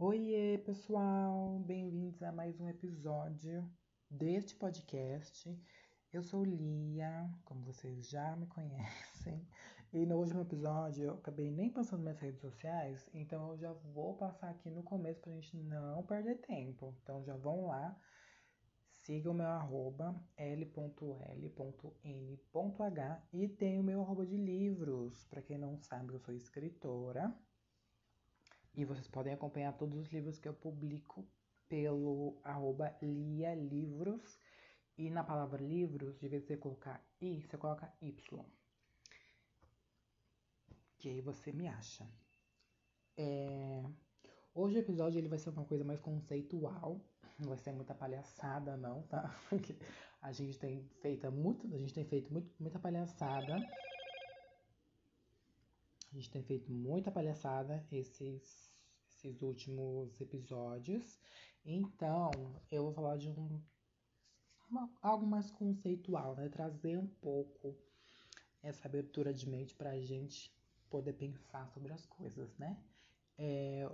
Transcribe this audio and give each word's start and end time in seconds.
Oiê, 0.00 0.58
pessoal! 0.58 1.58
Bem-vindos 1.66 2.22
a 2.22 2.30
mais 2.30 2.60
um 2.60 2.68
episódio 2.68 3.68
deste 4.08 4.54
podcast. 4.54 5.60
Eu 6.12 6.22
sou 6.22 6.44
Lia, 6.44 7.28
como 7.44 7.64
vocês 7.64 8.08
já 8.08 8.36
me 8.36 8.46
conhecem, 8.46 9.44
e 9.92 10.06
no 10.06 10.18
último 10.18 10.42
episódio 10.42 11.02
eu 11.02 11.14
acabei 11.14 11.50
nem 11.50 11.68
passando 11.68 12.04
nas 12.04 12.20
redes 12.20 12.40
sociais, 12.40 13.10
então 13.12 13.50
eu 13.50 13.58
já 13.58 13.72
vou 13.72 14.16
passar 14.16 14.50
aqui 14.50 14.70
no 14.70 14.84
começo 14.84 15.20
pra 15.20 15.32
gente 15.32 15.56
não 15.56 16.04
perder 16.04 16.36
tempo. 16.42 16.94
Então 17.02 17.24
já 17.24 17.34
vão 17.36 17.66
lá, 17.66 18.00
sigam 18.92 19.32
o 19.32 19.36
meu 19.36 19.48
arroba 19.48 20.14
l.l.n.h 20.36 21.18
e 23.32 23.48
tem 23.48 23.80
o 23.80 23.82
meu 23.82 24.02
arroba 24.02 24.24
de 24.24 24.36
livros. 24.36 25.24
Para 25.24 25.42
quem 25.42 25.58
não 25.58 25.76
sabe, 25.76 26.14
eu 26.14 26.20
sou 26.20 26.32
escritora. 26.32 27.36
E 28.78 28.84
vocês 28.84 29.08
podem 29.08 29.32
acompanhar 29.32 29.76
todos 29.76 29.98
os 29.98 30.08
livros 30.12 30.38
que 30.38 30.46
eu 30.46 30.54
publico 30.54 31.26
pelo 31.68 32.40
arroba 32.44 32.96
Lia 33.02 33.52
Livros. 33.52 34.38
E 34.96 35.10
na 35.10 35.24
palavra 35.24 35.60
livros, 35.60 36.16
de 36.20 36.28
vez 36.28 36.44
em 36.44 36.46
você 36.46 36.56
colocar 36.56 37.04
I, 37.20 37.42
você 37.42 37.58
coloca 37.58 37.92
Y. 38.00 38.44
Que 40.96 41.08
aí 41.08 41.20
você 41.20 41.50
me 41.50 41.66
acha. 41.66 42.08
É... 43.16 43.82
Hoje 44.54 44.76
o 44.76 44.78
episódio 44.78 45.18
ele 45.18 45.28
vai 45.28 45.40
ser 45.40 45.50
uma 45.50 45.64
coisa 45.64 45.82
mais 45.82 45.98
conceitual. 45.98 47.00
Não 47.36 47.48
vai 47.48 47.58
ser 47.58 47.72
muita 47.72 47.96
palhaçada, 47.96 48.76
não, 48.76 49.02
tá? 49.08 49.28
Porque 49.50 49.76
a 50.22 50.30
gente 50.30 50.56
tem 50.56 50.84
feito 51.02 51.28
muito, 51.32 51.66
a 51.74 51.78
gente 51.78 51.92
tem 51.92 52.04
feito 52.04 52.32
muito, 52.32 52.54
muita 52.60 52.78
palhaçada. 52.78 53.56
A 56.12 56.14
gente 56.14 56.30
tem 56.30 56.44
feito 56.44 56.70
muita 56.70 57.10
palhaçada 57.10 57.84
esses 57.90 58.67
esses 59.18 59.42
últimos 59.42 60.20
episódios. 60.20 61.18
Então, 61.64 62.30
eu 62.70 62.84
vou 62.84 62.92
falar 62.92 63.16
de 63.16 63.28
um 63.28 63.60
uma, 64.70 64.90
algo 65.00 65.26
mais 65.26 65.50
conceitual, 65.50 66.36
né? 66.36 66.48
Trazer 66.48 66.98
um 66.98 67.06
pouco 67.06 67.74
essa 68.62 68.86
abertura 68.86 69.32
de 69.32 69.48
mente 69.48 69.74
para 69.74 69.90
a 69.90 70.00
gente 70.00 70.54
poder 70.90 71.14
pensar 71.14 71.66
sobre 71.68 71.92
as 71.92 72.04
coisas, 72.06 72.54
né? 72.58 72.78
É, 73.38 73.90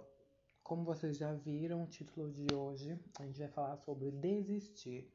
como 0.63 0.85
vocês 0.85 1.17
já 1.17 1.33
viram, 1.33 1.85
o 1.85 1.87
título 1.87 2.31
de 2.31 2.53
hoje 2.53 2.99
a 3.19 3.25
gente 3.25 3.39
vai 3.39 3.49
falar 3.49 3.77
sobre 3.77 4.11
desistir. 4.11 5.11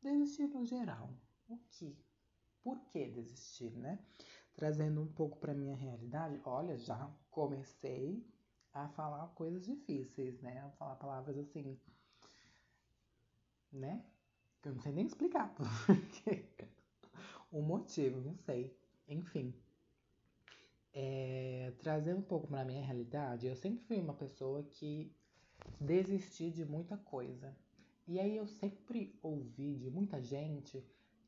Desistir 0.00 0.46
no 0.46 0.64
geral. 0.64 1.12
O 1.48 1.58
que? 1.70 1.98
Por 2.62 2.78
que 2.86 3.08
desistir, 3.08 3.72
né? 3.76 3.98
Trazendo 4.54 5.02
um 5.02 5.08
pouco 5.08 5.38
para 5.38 5.52
minha 5.52 5.74
realidade. 5.74 6.40
Olha, 6.44 6.78
já 6.78 7.10
comecei 7.30 8.24
a 8.72 8.88
falar 8.88 9.26
coisas 9.28 9.64
difíceis, 9.64 10.40
né? 10.40 10.60
A 10.60 10.70
falar 10.70 10.96
palavras 10.96 11.36
assim, 11.38 11.78
né? 13.72 14.04
Que 14.62 14.68
eu 14.68 14.74
não 14.74 14.80
sei 14.80 14.92
nem 14.92 15.06
explicar 15.06 15.54
porque 15.86 16.44
o 17.50 17.60
motivo, 17.62 18.20
não 18.20 18.36
sei. 18.36 18.76
Enfim. 19.08 19.54
É, 20.92 21.72
trazendo 21.78 22.18
um 22.18 22.22
pouco 22.22 22.48
para 22.48 22.64
minha 22.64 22.84
realidade, 22.84 23.46
eu 23.46 23.56
sempre 23.56 23.84
fui 23.84 24.00
uma 24.00 24.14
pessoa 24.14 24.62
que 24.64 25.14
desisti 25.80 26.50
de 26.50 26.64
muita 26.64 26.96
coisa. 26.96 27.56
E 28.06 28.18
aí 28.18 28.36
eu 28.36 28.46
sempre 28.46 29.18
ouvi 29.22 29.76
de 29.76 29.90
muita 29.90 30.20
gente 30.20 30.84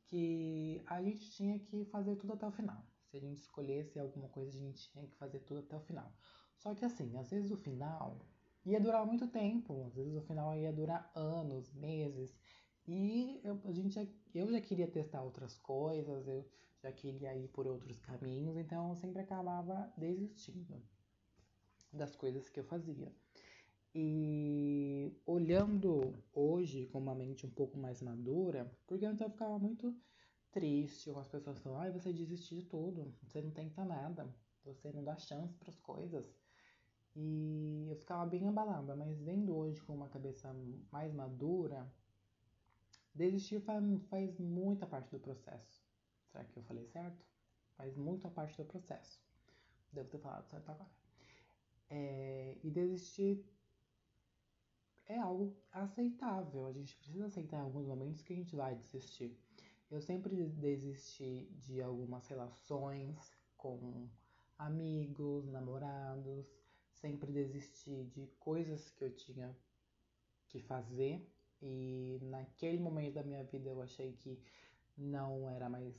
que 0.07 0.83
a 0.87 1.03
gente 1.03 1.31
tinha 1.31 1.59
que 1.59 1.85
fazer 1.87 2.17
tudo 2.17 2.33
até 2.33 2.47
o 2.47 2.51
final. 2.51 2.85
Se 3.11 3.17
a 3.17 3.21
gente 3.21 3.39
escolhesse 3.39 3.99
alguma 3.99 4.29
coisa, 4.29 4.51
a 4.51 4.61
gente 4.61 4.91
tinha 4.91 5.07
que 5.07 5.15
fazer 5.17 5.41
tudo 5.41 5.61
até 5.61 5.77
o 5.77 5.81
final. 5.81 6.13
Só 6.63 6.77
que 6.77 6.85
assim, 6.85 7.17
às 7.17 7.29
vezes 7.29 7.51
o 7.51 7.57
final 7.57 8.25
ia 8.65 8.79
durar 8.79 9.05
muito 9.05 9.27
tempo, 9.27 9.83
às 9.85 9.97
vezes 9.97 10.15
o 10.15 10.21
final 10.23 10.55
ia 10.55 10.73
durar 10.73 11.11
anos, 11.13 11.73
meses. 11.75 12.39
E 12.87 13.41
eu, 13.43 13.61
a 13.65 13.73
gente 13.73 13.97
já, 13.97 14.07
eu 14.33 14.49
já 14.49 14.61
queria 14.61 14.87
testar 14.87 15.23
outras 15.25 15.59
coisas, 15.59 16.29
eu 16.29 16.49
já 16.81 16.93
queria 16.93 17.37
ir 17.37 17.49
por 17.49 17.67
outros 17.67 17.99
caminhos, 17.99 18.57
então 18.57 18.91
eu 18.91 18.95
sempre 18.95 19.21
acabava 19.23 19.93
desistindo 19.97 20.81
das 21.93 22.15
coisas 22.15 22.49
que 22.49 22.61
eu 22.61 22.65
fazia. 22.65 23.13
E 23.93 25.13
olhando 25.27 26.15
hoje 26.33 26.87
com 26.87 27.01
uma 27.01 27.15
mente 27.15 27.45
um 27.45 27.51
pouco 27.51 27.77
mais 27.77 28.01
madura, 28.01 28.73
porque 28.87 29.05
antes 29.05 29.21
eu 29.21 29.31
ficava 29.31 29.59
muito 29.59 29.93
triste, 30.53 31.11
ou 31.11 31.19
as 31.19 31.27
pessoas 31.27 31.59
falam, 31.59 31.81
ai, 31.81 31.91
você 31.91 32.13
desistiu 32.13 32.59
de 32.59 32.67
tudo, 32.67 33.13
você 33.21 33.43
não 33.43 33.51
tenta 33.51 33.85
nada, 33.85 34.33
você 34.65 34.93
não 34.93 35.03
dá 35.03 35.17
chance 35.17 35.57
para 35.59 35.71
as 35.71 35.81
coisas. 35.81 36.42
E 37.15 37.87
eu 37.91 37.97
ficava 37.97 38.25
bem 38.25 38.49
abalada, 38.49 38.97
mas 38.97 39.21
vendo 39.21 39.55
hoje 39.55 39.81
com 39.83 39.95
uma 39.95 40.09
cabeça 40.09 40.55
mais 40.91 41.13
madura, 41.13 41.87
desistir 43.15 43.61
faz, 43.61 43.85
faz 44.09 44.39
muita 44.39 44.87
parte 44.87 45.11
do 45.11 45.21
processo. 45.21 45.85
Será 46.31 46.45
que 46.45 46.57
eu 46.57 46.63
falei 46.63 46.87
certo? 46.87 47.27
Faz 47.77 47.97
muita 47.97 48.31
parte 48.31 48.57
do 48.57 48.65
processo. 48.65 49.21
Devo 49.93 50.09
ter 50.09 50.19
falado 50.19 50.47
certo 50.49 50.71
agora. 50.71 50.91
É, 51.91 52.57
e 52.63 52.71
desistir 52.71 53.45
é 55.07 55.19
algo 55.19 55.55
aceitável. 55.71 56.67
A 56.67 56.73
gente 56.73 56.97
precisa 56.97 57.27
aceitar 57.27 57.59
em 57.59 57.65
alguns 57.65 57.87
momentos 57.87 58.23
que 58.23 58.33
a 58.33 58.37
gente 58.37 58.57
vai 58.57 58.75
desistir. 58.75 59.39
Eu 59.91 60.01
sempre 60.01 60.47
desisti 60.49 61.51
de 61.59 61.83
algumas 61.83 62.27
relações 62.27 63.37
com 63.59 64.09
amigos, 64.59 65.47
namorados, 65.49 66.47
sempre 67.03 67.33
desisti 67.33 68.05
de 68.15 68.29
coisas 68.39 68.89
que 68.91 69.03
eu 69.05 69.11
tinha 69.11 69.55
que 70.49 70.61
fazer 70.61 71.29
e 71.61 72.19
naquele 72.23 72.79
momento 72.79 73.15
da 73.15 73.25
minha 73.25 73.43
vida 73.43 73.69
eu 73.69 73.83
achei 73.83 74.13
que 74.13 74.41
não 74.97 75.51
era 75.51 75.69
mais 75.69 75.95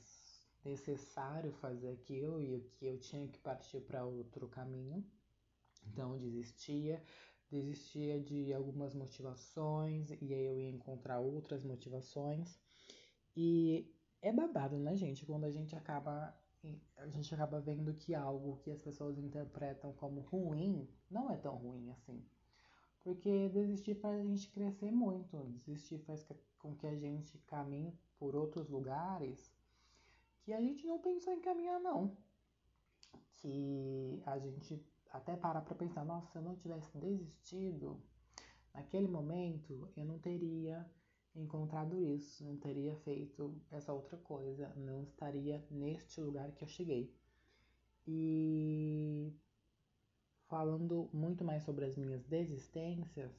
necessário 0.64 1.52
fazer 1.52 1.90
aquilo 1.90 2.40
e 2.40 2.58
que 2.72 2.86
eu 2.86 2.98
tinha 2.98 3.28
que 3.28 3.38
partir 3.38 3.80
para 3.82 4.06
outro 4.06 4.48
caminho. 4.48 5.04
Então 5.86 6.14
eu 6.14 6.20
desistia, 6.20 7.02
desistia 7.50 8.18
de 8.18 8.54
algumas 8.54 8.94
motivações 8.94 10.10
e 10.22 10.32
aí 10.32 10.46
eu 10.46 10.58
ia 10.58 10.70
encontrar 10.70 11.20
outras 11.20 11.62
motivações. 11.62 12.58
E 13.36 13.94
é 14.22 14.32
babado, 14.32 14.78
né, 14.78 14.96
gente? 14.96 15.26
Quando 15.26 15.44
a 15.44 15.50
gente 15.50 15.76
acaba 15.76 16.34
a 16.96 17.06
gente 17.08 17.34
acaba 17.34 17.60
vendo 17.60 17.92
que 17.94 18.14
algo 18.14 18.58
que 18.58 18.70
as 18.70 18.82
pessoas 18.82 19.18
interpretam 19.18 19.92
como 19.94 20.20
ruim 20.20 20.88
não 21.10 21.30
é 21.30 21.36
tão 21.36 21.56
ruim 21.56 21.90
assim. 21.90 22.24
Porque 23.02 23.48
desistir 23.50 23.94
faz 23.96 24.18
a 24.18 24.24
gente 24.24 24.48
crescer 24.50 24.90
muito, 24.90 25.36
desistir 25.66 25.98
faz 25.98 26.26
com 26.58 26.74
que 26.74 26.86
a 26.86 26.96
gente 26.96 27.36
caminhe 27.46 27.94
por 28.18 28.34
outros 28.34 28.68
lugares 28.68 29.52
que 30.42 30.52
a 30.52 30.60
gente 30.60 30.86
não 30.86 30.98
pensou 30.98 31.32
em 31.32 31.40
caminhar 31.40 31.80
não. 31.80 32.16
Que 33.36 34.22
a 34.24 34.38
gente 34.38 34.82
até 35.10 35.36
para 35.36 35.60
pra 35.60 35.74
pensar, 35.74 36.04
nossa, 36.04 36.30
se 36.32 36.38
eu 36.38 36.42
não 36.42 36.56
tivesse 36.56 36.96
desistido 36.98 38.00
naquele 38.72 39.06
momento, 39.06 39.88
eu 39.96 40.04
não 40.04 40.18
teria 40.18 40.84
encontrado 41.34 42.00
isso, 42.02 42.44
não 42.44 42.56
teria 42.56 42.94
feito 42.96 43.60
essa 43.70 43.92
outra 43.92 44.16
coisa, 44.18 44.72
não 44.76 45.02
estaria 45.02 45.64
neste 45.70 46.20
lugar 46.20 46.52
que 46.52 46.62
eu 46.62 46.68
cheguei. 46.68 47.12
E 48.06 49.32
falando 50.48 51.08
muito 51.12 51.44
mais 51.44 51.62
sobre 51.64 51.84
as 51.86 51.96
minhas 51.96 52.24
desistências, 52.24 53.32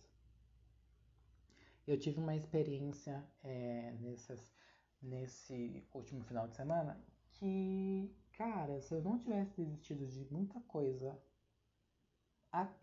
eu 1.87 1.97
tive 1.99 2.19
uma 2.19 2.35
experiência 2.35 3.23
é, 3.43 3.91
nessas, 3.99 4.53
nesse 5.01 5.85
último 5.93 6.23
final 6.23 6.47
de 6.47 6.55
semana 6.55 6.99
que, 7.31 8.11
cara, 8.33 8.81
se 8.81 8.93
eu 8.93 9.01
não 9.01 9.19
tivesse 9.19 9.63
desistido 9.63 10.07
de 10.07 10.25
muita 10.33 10.59
coisa 10.61 11.17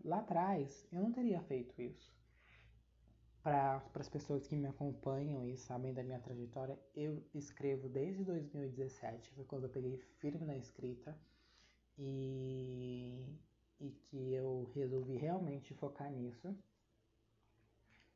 lá 0.05 0.19
atrás, 0.19 0.87
eu 0.93 1.01
não 1.01 1.11
teria 1.11 1.43
feito 1.43 1.81
isso 1.81 2.22
para 3.43 3.83
as 3.95 4.09
pessoas 4.09 4.47
que 4.47 4.55
me 4.55 4.69
acompanham 4.69 5.45
e 5.45 5.57
sabem 5.57 5.93
da 5.93 6.03
minha 6.03 6.21
trajetória, 6.21 6.79
eu 6.95 7.23
escrevo 7.35 7.89
desde 7.89 8.25
2017, 8.25 9.33
foi 9.33 9.45
quando 9.45 9.65
eu 9.65 9.69
peguei 9.69 9.97
firme 9.97 10.47
na 10.47 10.57
escrita 10.57 11.17
e, 11.99 13.21
e 13.81 13.91
que 13.91 14.33
eu 14.33 14.71
resolvi 14.75 15.17
realmente 15.17 15.75
focar 15.75 16.11
nisso. 16.13 16.57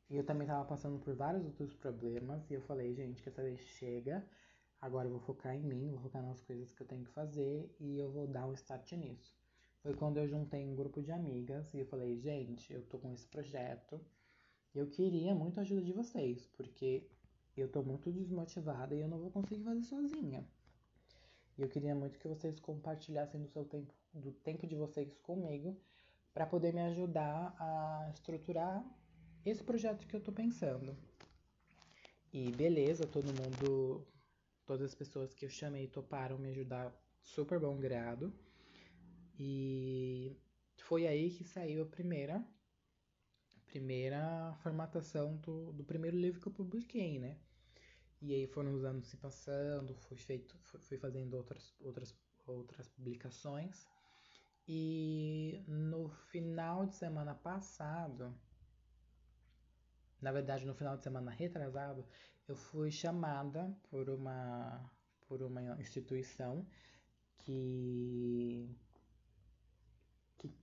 E 0.09 0.15
eu 0.15 0.23
também 0.23 0.47
estava 0.47 0.63
passando 0.63 0.97
por 0.99 1.13
vários 1.13 1.43
outros 1.45 1.73
problemas 1.73 2.49
e 2.49 2.53
eu 2.53 2.61
falei, 2.61 2.93
gente, 2.93 3.21
que 3.21 3.27
essa 3.27 3.43
vez 3.43 3.59
chega, 3.59 4.25
agora 4.81 5.07
eu 5.07 5.11
vou 5.11 5.19
focar 5.19 5.53
em 5.53 5.63
mim, 5.63 5.91
vou 5.91 5.99
focar 5.99 6.23
nas 6.23 6.39
coisas 6.41 6.71
que 6.71 6.81
eu 6.81 6.87
tenho 6.87 7.03
que 7.03 7.11
fazer 7.11 7.69
e 7.81 7.99
eu 7.99 8.09
vou 8.09 8.25
dar 8.27 8.45
um 8.45 8.53
start 8.53 8.93
nisso. 8.93 9.35
Foi 9.83 9.93
quando 9.93 10.17
eu 10.17 10.27
juntei 10.27 10.65
um 10.65 10.75
grupo 10.75 11.01
de 11.01 11.11
amigas 11.11 11.73
e 11.73 11.79
eu 11.79 11.85
falei, 11.85 12.17
gente, 12.17 12.71
eu 12.71 12.81
tô 12.83 12.97
com 12.97 13.11
esse 13.11 13.27
projeto 13.27 13.99
eu 14.73 14.87
queria 14.87 15.33
muito 15.33 15.59
a 15.59 15.61
ajuda 15.61 15.81
de 15.81 15.93
vocês, 15.93 16.47
porque 16.55 17.07
eu 17.55 17.67
tô 17.67 17.81
muito 17.81 18.11
desmotivada 18.11 18.93
e 18.93 18.99
eu 18.99 19.07
não 19.07 19.19
vou 19.19 19.31
conseguir 19.31 19.63
fazer 19.63 19.83
sozinha. 19.83 20.47
E 21.57 21.61
eu 21.61 21.69
queria 21.69 21.95
muito 21.95 22.19
que 22.19 22.27
vocês 22.27 22.59
compartilhassem 22.59 23.41
do 23.41 23.47
seu 23.47 23.65
tempo, 23.65 23.93
do 24.13 24.31
tempo 24.31 24.67
de 24.67 24.75
vocês 24.75 25.17
comigo, 25.17 25.75
para 26.33 26.45
poder 26.45 26.71
me 26.73 26.81
ajudar 26.81 27.55
a 27.57 28.09
estruturar 28.13 28.85
esse 29.43 29.63
projeto 29.63 30.05
que 30.05 30.15
eu 30.15 30.21
tô 30.21 30.31
pensando. 30.31 30.95
E 32.31 32.51
beleza, 32.51 33.07
todo 33.07 33.33
mundo, 33.33 34.05
todas 34.65 34.85
as 34.85 34.93
pessoas 34.93 35.33
que 35.33 35.45
eu 35.45 35.49
chamei 35.49 35.87
toparam 35.87 36.37
me 36.37 36.49
ajudar 36.49 36.93
super 37.23 37.59
bom 37.59 37.75
grado. 37.77 38.31
E 39.39 40.35
foi 40.77 41.07
aí 41.07 41.31
que 41.31 41.43
saiu 41.43 41.83
a 41.83 41.85
primeira 41.85 42.45
primeira 43.67 44.53
formatação 44.63 45.37
do, 45.37 45.71
do 45.73 45.83
primeiro 45.83 46.17
livro 46.17 46.41
que 46.41 46.47
eu 46.47 46.51
publiquei, 46.53 47.19
né? 47.19 47.37
E 48.21 48.33
aí 48.33 48.47
foram 48.47 48.73
os 48.73 48.83
anos 48.83 49.07
se 49.07 49.17
passando, 49.17 49.93
fui 49.95 50.17
feito, 50.17 50.57
fui 50.79 50.97
fazendo 50.97 51.35
outras 51.35 51.75
outras 51.81 52.15
outras 52.47 52.87
publicações. 52.87 53.87
E 54.67 55.63
no 55.67 56.09
final 56.09 56.85
de 56.85 56.95
semana 56.95 57.35
passado, 57.35 58.33
na 60.21 60.31
verdade, 60.31 60.65
no 60.65 60.73
final 60.73 60.97
de 60.97 61.03
semana 61.03 61.31
retrasado, 61.31 62.05
eu 62.47 62.55
fui 62.55 62.91
chamada 62.91 63.73
por 63.89 64.09
uma, 64.09 64.91
por 65.27 65.41
uma 65.43 65.61
instituição 65.79 66.65
que, 67.39 68.69
que 70.37 70.53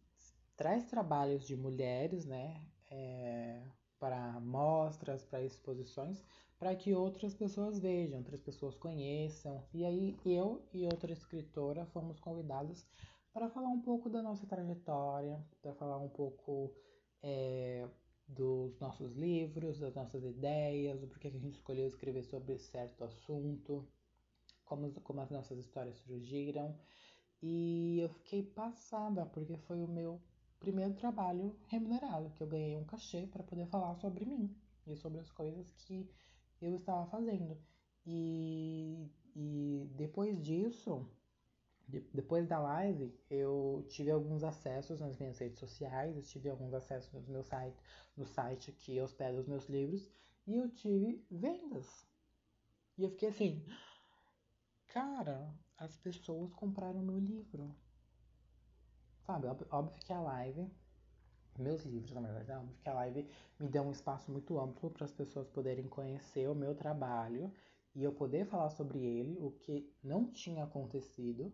traz 0.57 0.85
trabalhos 0.85 1.47
de 1.47 1.57
mulheres, 1.57 2.27
né, 2.27 2.67
é, 2.95 3.61
para 3.99 4.39
mostras, 4.41 5.25
para 5.25 5.43
exposições, 5.43 6.23
para 6.59 6.75
que 6.77 6.95
outras 6.95 7.35
pessoas 7.35 7.79
vejam, 7.79 8.19
outras 8.19 8.41
pessoas 8.41 8.77
conheçam. 8.77 9.65
E 9.73 9.85
aí 9.85 10.17
eu 10.25 10.63
e 10.73 10.87
outra 10.87 11.13
escritora 11.13 11.85
fomos 11.87 12.21
convidadas 12.21 12.87
para 13.33 13.49
falar 13.49 13.69
um 13.69 13.81
pouco 13.81 14.09
da 14.09 14.23
nossa 14.23 14.47
trajetória, 14.47 15.45
para 15.61 15.75
falar 15.75 15.99
um 15.99 16.09
pouco 16.09 16.73
é, 17.23 17.89
dos 18.29 18.79
nossos 18.79 19.13
livros, 19.17 19.81
das 19.81 19.95
nossas 19.95 20.25
ideias, 20.25 21.01
do 21.01 21.09
porquê 21.09 21.31
que 21.31 21.37
a 21.37 21.41
gente 21.41 21.57
escolheu 21.57 21.87
escrever 21.87 22.23
sobre 22.23 22.57
certo 22.59 23.03
assunto, 23.03 23.87
como, 24.65 24.93
como 25.01 25.21
as 25.21 25.31
nossas 25.31 25.59
histórias 25.59 25.97
surgiram. 25.99 26.79
E 27.43 27.99
eu 28.01 28.09
fiquei 28.09 28.43
passada, 28.43 29.27
porque 29.27 29.57
foi 29.57 29.83
o 29.83 29.89
meu 29.89 30.21
primeiro 30.65 30.95
trabalho 30.95 31.55
remunerado, 31.69 32.31
que 32.31 32.43
eu 32.43 32.47
ganhei 32.47 32.75
um 32.75 32.85
cachê 32.85 33.27
para 33.27 33.43
poder 33.43 33.67
falar 33.67 33.95
sobre 33.97 34.25
mim 34.25 34.57
e 34.87 34.97
sobre 34.97 35.21
as 35.21 35.31
coisas 35.31 35.71
que 35.73 36.09
eu 36.61 36.75
estava 36.77 37.07
fazendo. 37.11 37.59
E, 38.07 39.11
e 39.37 39.87
depois 39.95 40.43
disso, 40.43 41.07
depois 41.87 42.49
da 42.49 42.59
live, 42.59 43.15
eu 43.29 43.85
tive 43.91 44.11
alguns 44.11 44.43
acessos 44.43 45.01
nas 45.01 45.19
minhas 45.19 45.39
redes 45.39 45.59
sociais, 45.59 46.17
eu 46.17 46.23
tive 46.23 46.49
alguns 46.49 46.73
acessos 46.73 47.13
no 47.13 47.33
meu 47.33 47.45
site, 47.45 47.79
no 48.17 48.25
site 48.25 48.73
que 48.73 48.99
hospeda 48.99 49.39
os 49.39 49.47
meus 49.47 49.69
livros, 49.69 50.11
e 50.47 50.57
eu 50.57 50.71
tive 50.71 51.23
vendas. 51.31 51.87
E 52.97 53.03
eu 53.03 53.11
fiquei 53.11 53.29
assim, 53.29 53.63
cara, 54.89 55.55
as 55.77 55.95
pessoas 55.97 56.55
compraram 56.55 57.03
meu 57.03 57.19
livro. 57.19 57.75
Sabe, 59.27 59.49
óbvio 59.71 59.99
que 60.05 60.13
a 60.13 60.21
live, 60.21 60.71
meus 61.59 61.83
livros, 61.85 62.13
na 62.13 62.21
verdade, 62.21 62.51
é 62.51 62.59
óbvio 62.59 62.77
que 62.77 62.89
a 62.91 62.93
live 62.93 63.27
me 63.59 63.69
deu 63.69 63.83
um 63.83 63.91
espaço 63.91 64.31
muito 64.31 64.61
amplo 64.61 64.91
para 64.91 65.07
as 65.07 65.13
pessoas 65.13 65.49
poderem 65.49 65.89
conhecer 65.89 66.47
o 66.47 66.55
meu 66.55 66.75
trabalho 66.75 67.51
e 67.95 68.05
eu 68.05 68.13
poder 68.13 68.45
falar 68.45 68.69
sobre 68.69 68.99
ele, 68.99 69.39
o 69.41 69.51
que 69.51 69.91
não 70.03 70.31
tinha 70.31 70.65
acontecido 70.65 71.51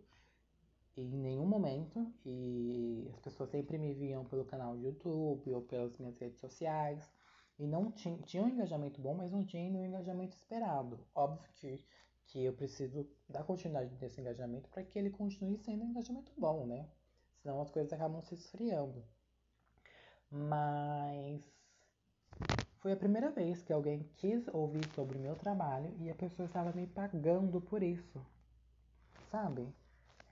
em 0.96 1.06
nenhum 1.06 1.46
momento 1.46 2.12
e 2.26 3.08
as 3.12 3.20
pessoas 3.20 3.50
sempre 3.50 3.78
me 3.78 3.94
viam 3.94 4.24
pelo 4.24 4.44
canal 4.44 4.76
do 4.76 4.82
YouTube 4.82 5.54
ou 5.54 5.62
pelas 5.62 5.96
minhas 5.96 6.18
redes 6.18 6.40
sociais 6.40 7.08
e 7.56 7.68
não 7.68 7.92
tinha, 7.92 8.18
tinha 8.22 8.42
um 8.42 8.48
engajamento 8.48 9.00
bom, 9.00 9.14
mas 9.14 9.30
não 9.30 9.44
tinha 9.44 9.70
o 9.78 9.84
engajamento 9.86 10.36
esperado. 10.36 10.98
Óbvio 11.14 11.48
que, 11.54 11.84
que 12.26 12.44
eu 12.44 12.52
preciso 12.52 13.08
dar 13.28 13.44
continuidade 13.44 13.96
nesse 14.00 14.20
engajamento 14.20 14.68
para 14.70 14.82
que 14.82 14.98
ele 14.98 15.10
continue 15.10 15.56
sendo 15.58 15.84
um 15.84 15.90
engajamento 15.90 16.32
bom, 16.36 16.66
né? 16.66 16.88
Senão 17.42 17.60
as 17.60 17.70
coisas 17.70 17.92
acabam 17.92 18.20
se 18.22 18.34
esfriando. 18.34 19.04
Mas 20.30 21.42
foi 22.80 22.92
a 22.92 22.96
primeira 22.96 23.30
vez 23.30 23.62
que 23.62 23.72
alguém 23.72 24.04
quis 24.16 24.46
ouvir 24.48 24.86
sobre 24.94 25.18
o 25.18 25.20
meu 25.20 25.36
trabalho 25.36 25.94
e 25.98 26.10
a 26.10 26.14
pessoa 26.14 26.46
estava 26.46 26.72
me 26.72 26.86
pagando 26.86 27.60
por 27.60 27.82
isso. 27.82 28.24
Sabe? 29.30 29.66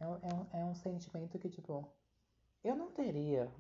É, 0.01 0.05
é, 0.05 0.61
é 0.61 0.65
um 0.65 0.75
sentimento 0.75 1.39
que, 1.39 1.49
tipo, 1.49 1.91
eu 2.63 2.77
não 2.77 2.91
teria 2.93 3.53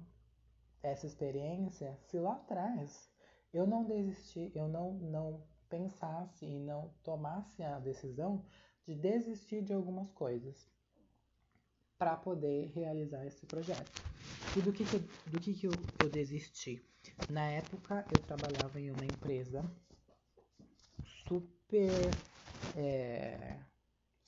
essa 0.83 1.07
experiência 1.07 1.99
se 2.03 2.19
lá 2.19 2.35
atrás 2.35 3.11
eu 3.53 3.67
não 3.67 3.85
desistir, 3.85 4.53
eu 4.55 4.69
não, 4.69 4.93
não 4.95 5.43
pensasse 5.69 6.47
e 6.47 6.59
não 6.59 6.93
tomasse 7.03 7.63
a 7.63 7.79
decisão 7.79 8.45
de 8.87 8.95
desistir 8.95 9.63
de 9.63 9.73
algumas 9.73 10.11
coisas 10.13 10.69
para 11.99 12.17
poder 12.17 12.71
realizar 12.75 13.27
esse 13.27 13.45
projeto. 13.47 13.91
E 14.57 14.61
do 14.63 14.73
que, 14.73 14.85
que, 14.85 14.95
eu, 14.95 15.01
do 15.27 15.41
que, 15.41 15.53
que 15.53 15.67
eu, 15.67 15.73
eu 16.01 16.09
desisti? 16.09 16.83
Na 17.29 17.51
época 17.51 18.07
eu 18.17 18.23
trabalhava 18.23 18.81
em 18.81 18.91
uma 18.91 19.05
empresa 19.05 19.65
super 21.27 21.91
é, 22.77 23.59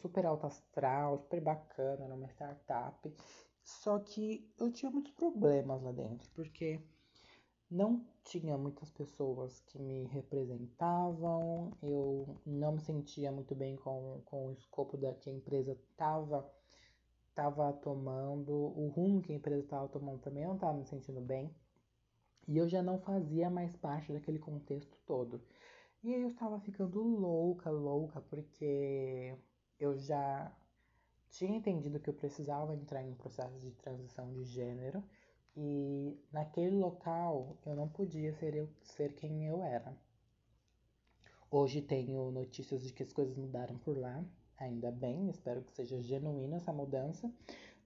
super 0.00 0.26
alto 0.26 0.46
astral, 0.46 1.18
super 1.18 1.40
bacana, 1.40 2.04
era 2.04 2.14
uma 2.14 2.28
startup. 2.28 3.14
Só 3.62 3.98
que 4.00 4.50
eu 4.58 4.72
tinha 4.72 4.90
muitos 4.90 5.12
problemas 5.12 5.82
lá 5.82 5.92
dentro, 5.92 6.28
porque 6.34 6.80
não 7.70 8.04
tinha 8.24 8.58
muitas 8.58 8.90
pessoas 8.90 9.60
que 9.60 9.78
me 9.78 10.04
representavam, 10.06 11.72
eu 11.82 12.36
não 12.44 12.72
me 12.72 12.80
sentia 12.80 13.30
muito 13.30 13.54
bem 13.54 13.76
com, 13.76 14.20
com 14.24 14.48
o 14.48 14.52
escopo 14.52 14.96
da 14.96 15.14
que 15.14 15.30
a 15.30 15.32
empresa 15.32 15.72
estava 15.72 16.50
tava 17.40 17.72
tomando, 17.72 18.52
o 18.52 18.88
rumo 18.88 19.22
que 19.22 19.32
a 19.32 19.36
empresa 19.36 19.62
estava 19.62 19.88
tomando 19.88 20.20
também 20.20 20.44
não 20.44 20.56
estava 20.56 20.76
me 20.76 20.84
sentindo 20.84 21.22
bem. 21.22 21.50
E 22.46 22.58
eu 22.58 22.68
já 22.68 22.82
não 22.82 22.98
fazia 22.98 23.48
mais 23.48 23.74
parte 23.76 24.12
daquele 24.12 24.38
contexto 24.38 24.98
todo. 25.06 25.40
E 26.02 26.14
aí 26.14 26.20
eu 26.20 26.28
estava 26.28 26.60
ficando 26.60 27.02
louca, 27.02 27.70
louca, 27.70 28.20
porque 28.20 29.34
eu 29.78 29.96
já 29.96 30.54
tinha 31.30 31.56
entendido 31.56 31.98
que 31.98 32.10
eu 32.10 32.14
precisava 32.14 32.74
entrar 32.74 33.02
em 33.02 33.10
um 33.10 33.14
processo 33.14 33.58
de 33.58 33.70
transição 33.72 34.30
de 34.32 34.44
gênero 34.44 35.02
e 35.56 36.18
naquele 36.30 36.76
local 36.76 37.56
eu 37.64 37.74
não 37.74 37.88
podia 37.88 38.34
ser, 38.34 38.54
eu, 38.54 38.68
ser 38.82 39.14
quem 39.14 39.46
eu 39.46 39.62
era. 39.62 39.96
Hoje 41.50 41.80
tenho 41.80 42.30
notícias 42.30 42.82
de 42.82 42.92
que 42.92 43.02
as 43.02 43.12
coisas 43.12 43.36
mudaram 43.36 43.78
por 43.78 43.96
lá, 43.96 44.22
ainda 44.60 44.90
bem, 44.92 45.30
espero 45.30 45.62
que 45.62 45.72
seja 45.72 46.00
genuína 46.00 46.56
essa 46.56 46.72
mudança, 46.72 47.32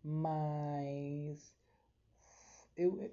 mas 0.03 1.57
eu, 2.77 3.11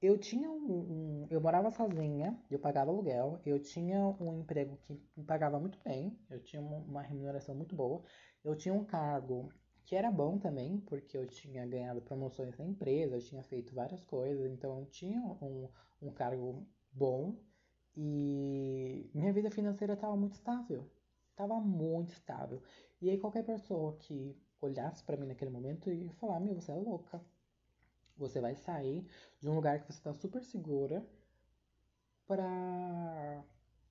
eu 0.00 0.16
tinha 0.18 0.50
um, 0.50 1.24
um, 1.24 1.26
Eu 1.30 1.40
morava 1.40 1.70
sozinha, 1.70 2.38
eu 2.50 2.58
pagava 2.58 2.90
aluguel, 2.90 3.40
eu 3.44 3.58
tinha 3.58 3.98
um 4.20 4.40
emprego 4.40 4.78
que 4.86 4.92
me 5.16 5.24
pagava 5.24 5.58
muito 5.58 5.78
bem, 5.84 6.16
eu 6.30 6.40
tinha 6.40 6.62
uma, 6.62 7.02
remuneração 7.02 7.54
muito 7.54 7.74
boa, 7.74 8.02
eu 8.44 8.54
tinha 8.56 8.72
um 8.72 8.84
cargo 8.84 9.52
que 9.84 9.96
era 9.96 10.10
bom 10.10 10.38
também, 10.38 10.80
porque 10.80 11.16
eu 11.16 11.26
tinha 11.26 11.66
ganhado 11.66 12.00
promoções 12.02 12.56
na 12.58 12.64
empresa, 12.64 13.16
eu 13.16 13.22
tinha 13.22 13.42
feito 13.42 13.74
várias 13.74 14.04
coisas, 14.04 14.50
então 14.52 14.78
eu 14.80 14.86
tinha 14.86 15.20
um, 15.20 15.68
um 16.00 16.12
cargo 16.12 16.66
bom 16.92 17.36
e 17.96 19.10
minha 19.14 19.32
vida 19.32 19.50
financeira 19.50 19.94
estava 19.94 20.16
muito 20.16 20.34
estável. 20.34 20.88
Estava 21.38 21.60
muito 21.60 22.10
estável. 22.10 22.60
E 23.00 23.08
aí 23.08 23.16
qualquer 23.16 23.44
pessoa 23.44 23.96
que 24.00 24.36
olhasse 24.60 25.04
para 25.04 25.16
mim 25.16 25.28
naquele 25.28 25.52
momento 25.52 25.88
ia 25.88 26.12
falar: 26.14 26.40
Meu, 26.40 26.52
você 26.56 26.72
é 26.72 26.74
louca. 26.74 27.24
Você 28.16 28.40
vai 28.40 28.56
sair 28.56 29.06
de 29.38 29.48
um 29.48 29.54
lugar 29.54 29.78
que 29.78 29.86
você 29.86 29.98
está 30.00 30.12
super 30.12 30.42
segura 30.42 31.06
para 32.26 33.44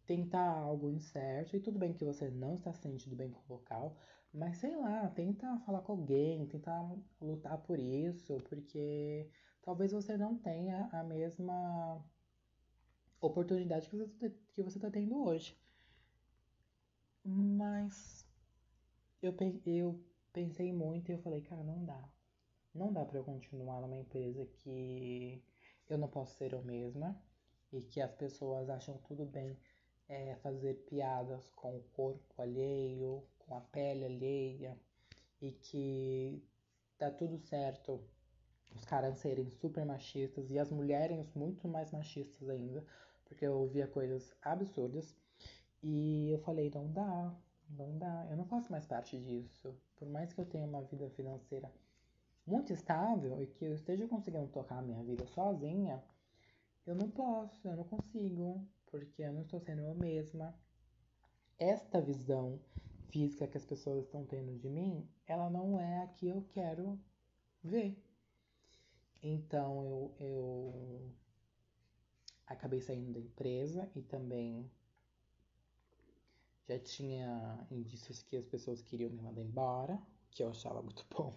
tentar 0.06 0.58
algo 0.58 0.89
incerto. 0.89 1.56
E 1.56 1.62
tudo 1.62 1.80
bem 1.80 1.94
que 1.94 2.04
você 2.04 2.30
não 2.30 2.56
está 2.56 2.74
se 2.74 2.82
sentindo 2.82 3.16
bem 3.16 3.32
com 3.32 3.39
o 3.39 3.56
local, 3.56 3.96
mas 4.34 4.58
sei 4.58 4.75
lá, 4.75 5.08
tenta 5.08 5.58
falar 5.66 5.82
com 5.84 5.94
alguém, 5.94 6.46
tentar 6.48 6.86
lutar 7.22 7.58
por 7.60 7.80
isso, 7.80 8.42
porque 8.50 9.30
talvez 9.62 9.94
você 9.94 10.18
não 10.18 10.38
tenha 10.38 10.89
a 10.92 11.01
mesma 11.01 12.04
oportunidade 13.22 13.89
que 13.89 13.96
você 13.96 14.30
que 14.54 14.62
você 14.62 14.77
está 14.77 14.92
tendo 14.92 15.24
hoje. 15.24 15.58
Mas 17.30 18.26
eu, 19.22 19.36
eu 19.66 20.00
pensei 20.32 20.72
muito 20.72 21.10
e 21.10 21.14
eu 21.14 21.20
falei, 21.20 21.42
cara, 21.42 21.62
não 21.62 21.84
dá. 21.84 22.10
Não 22.74 22.94
dá 22.94 23.04
para 23.04 23.18
eu 23.18 23.24
continuar 23.26 23.82
numa 23.82 23.98
empresa 23.98 24.46
que 24.46 25.44
eu 25.90 25.98
não 25.98 26.08
posso 26.08 26.38
ser 26.38 26.54
eu 26.54 26.64
mesma 26.64 27.22
e 27.74 27.82
que 27.82 28.00
as 28.00 28.14
pessoas 28.14 28.70
acham 28.70 28.98
tudo 29.00 29.26
bem 29.26 29.58
é, 30.08 30.36
fazer 30.36 30.76
piadas 30.90 31.50
com 31.50 31.76
o 31.76 31.84
corpo 31.94 32.42
alheio, 32.42 33.22
com 33.40 33.56
a 33.56 33.60
pele 33.62 34.06
alheia 34.06 34.78
e 35.42 35.52
que 35.52 36.42
tá 36.98 37.12
tudo 37.12 37.38
certo 37.38 38.02
os 38.74 38.86
caras 38.86 39.18
serem 39.18 39.50
super 39.50 39.86
machistas 39.86 40.50
e 40.50 40.58
as 40.58 40.72
mulheres 40.72 41.30
muito 41.36 41.68
mais 41.68 41.92
machistas 41.92 42.48
ainda, 42.48 42.86
porque 43.26 43.46
eu 43.46 43.58
ouvia 43.60 43.88
coisas 43.88 44.34
absurdas. 44.42 45.14
E 45.84 46.32
eu 46.32 46.40
falei, 46.40 46.72
não 46.74 46.92
dá, 46.92 47.36
não 47.70 47.98
dá, 47.98 48.28
eu 48.30 48.38
não 48.38 48.46
faço 48.46 48.72
mais 48.72 48.86
parte 48.86 49.18
disso. 49.20 49.76
Por 49.98 50.08
mais 50.10 50.34
que 50.34 50.42
eu 50.42 50.46
tenha 50.46 50.66
uma 50.66 50.82
vida 50.84 51.10
financeira 51.12 51.72
muito 52.46 52.72
estável 52.72 53.42
e 53.42 53.48
que 53.48 53.66
eu 53.66 53.74
esteja 53.74 54.08
conseguindo 54.08 54.48
tocar 54.48 54.80
a 54.80 54.82
minha 54.82 55.04
vida 55.04 55.26
sozinha, 55.28 56.02
eu 56.86 56.96
não 56.96 57.10
posso, 57.10 57.68
eu 57.68 57.76
não 57.76 57.84
consigo, 57.84 58.66
porque 58.90 59.24
eu 59.24 59.34
não 59.34 59.42
estou 59.42 59.60
sendo 59.60 59.82
eu 59.82 59.94
mesma. 59.94 60.56
Esta 61.60 62.00
visão 62.00 62.60
física 63.10 63.48
que 63.48 63.58
as 63.58 63.66
pessoas 63.66 64.06
estão 64.06 64.26
tendo 64.26 64.58
de 64.58 64.70
mim, 64.70 65.08
ela 65.26 65.50
não 65.50 65.80
é 65.80 66.04
a 66.04 66.08
que 66.08 66.28
eu 66.28 66.46
quero 66.54 67.00
ver. 67.64 68.02
Então 69.22 69.86
eu, 69.86 70.16
eu 70.20 71.12
acabei 72.46 72.80
saindo 72.80 73.14
da 73.14 73.20
empresa 73.20 73.90
e 73.96 74.02
também 74.02 74.70
já 76.68 76.78
tinha 76.80 77.66
indícios 77.72 78.22
que 78.22 78.36
as 78.38 78.46
pessoas 78.46 78.82
queriam 78.82 79.10
me 79.10 79.22
mandar 79.22 79.42
embora, 79.42 80.00
que 80.30 80.44
eu 80.44 80.50
achava 80.50 80.82
muito 80.82 81.06
bom. 81.16 81.34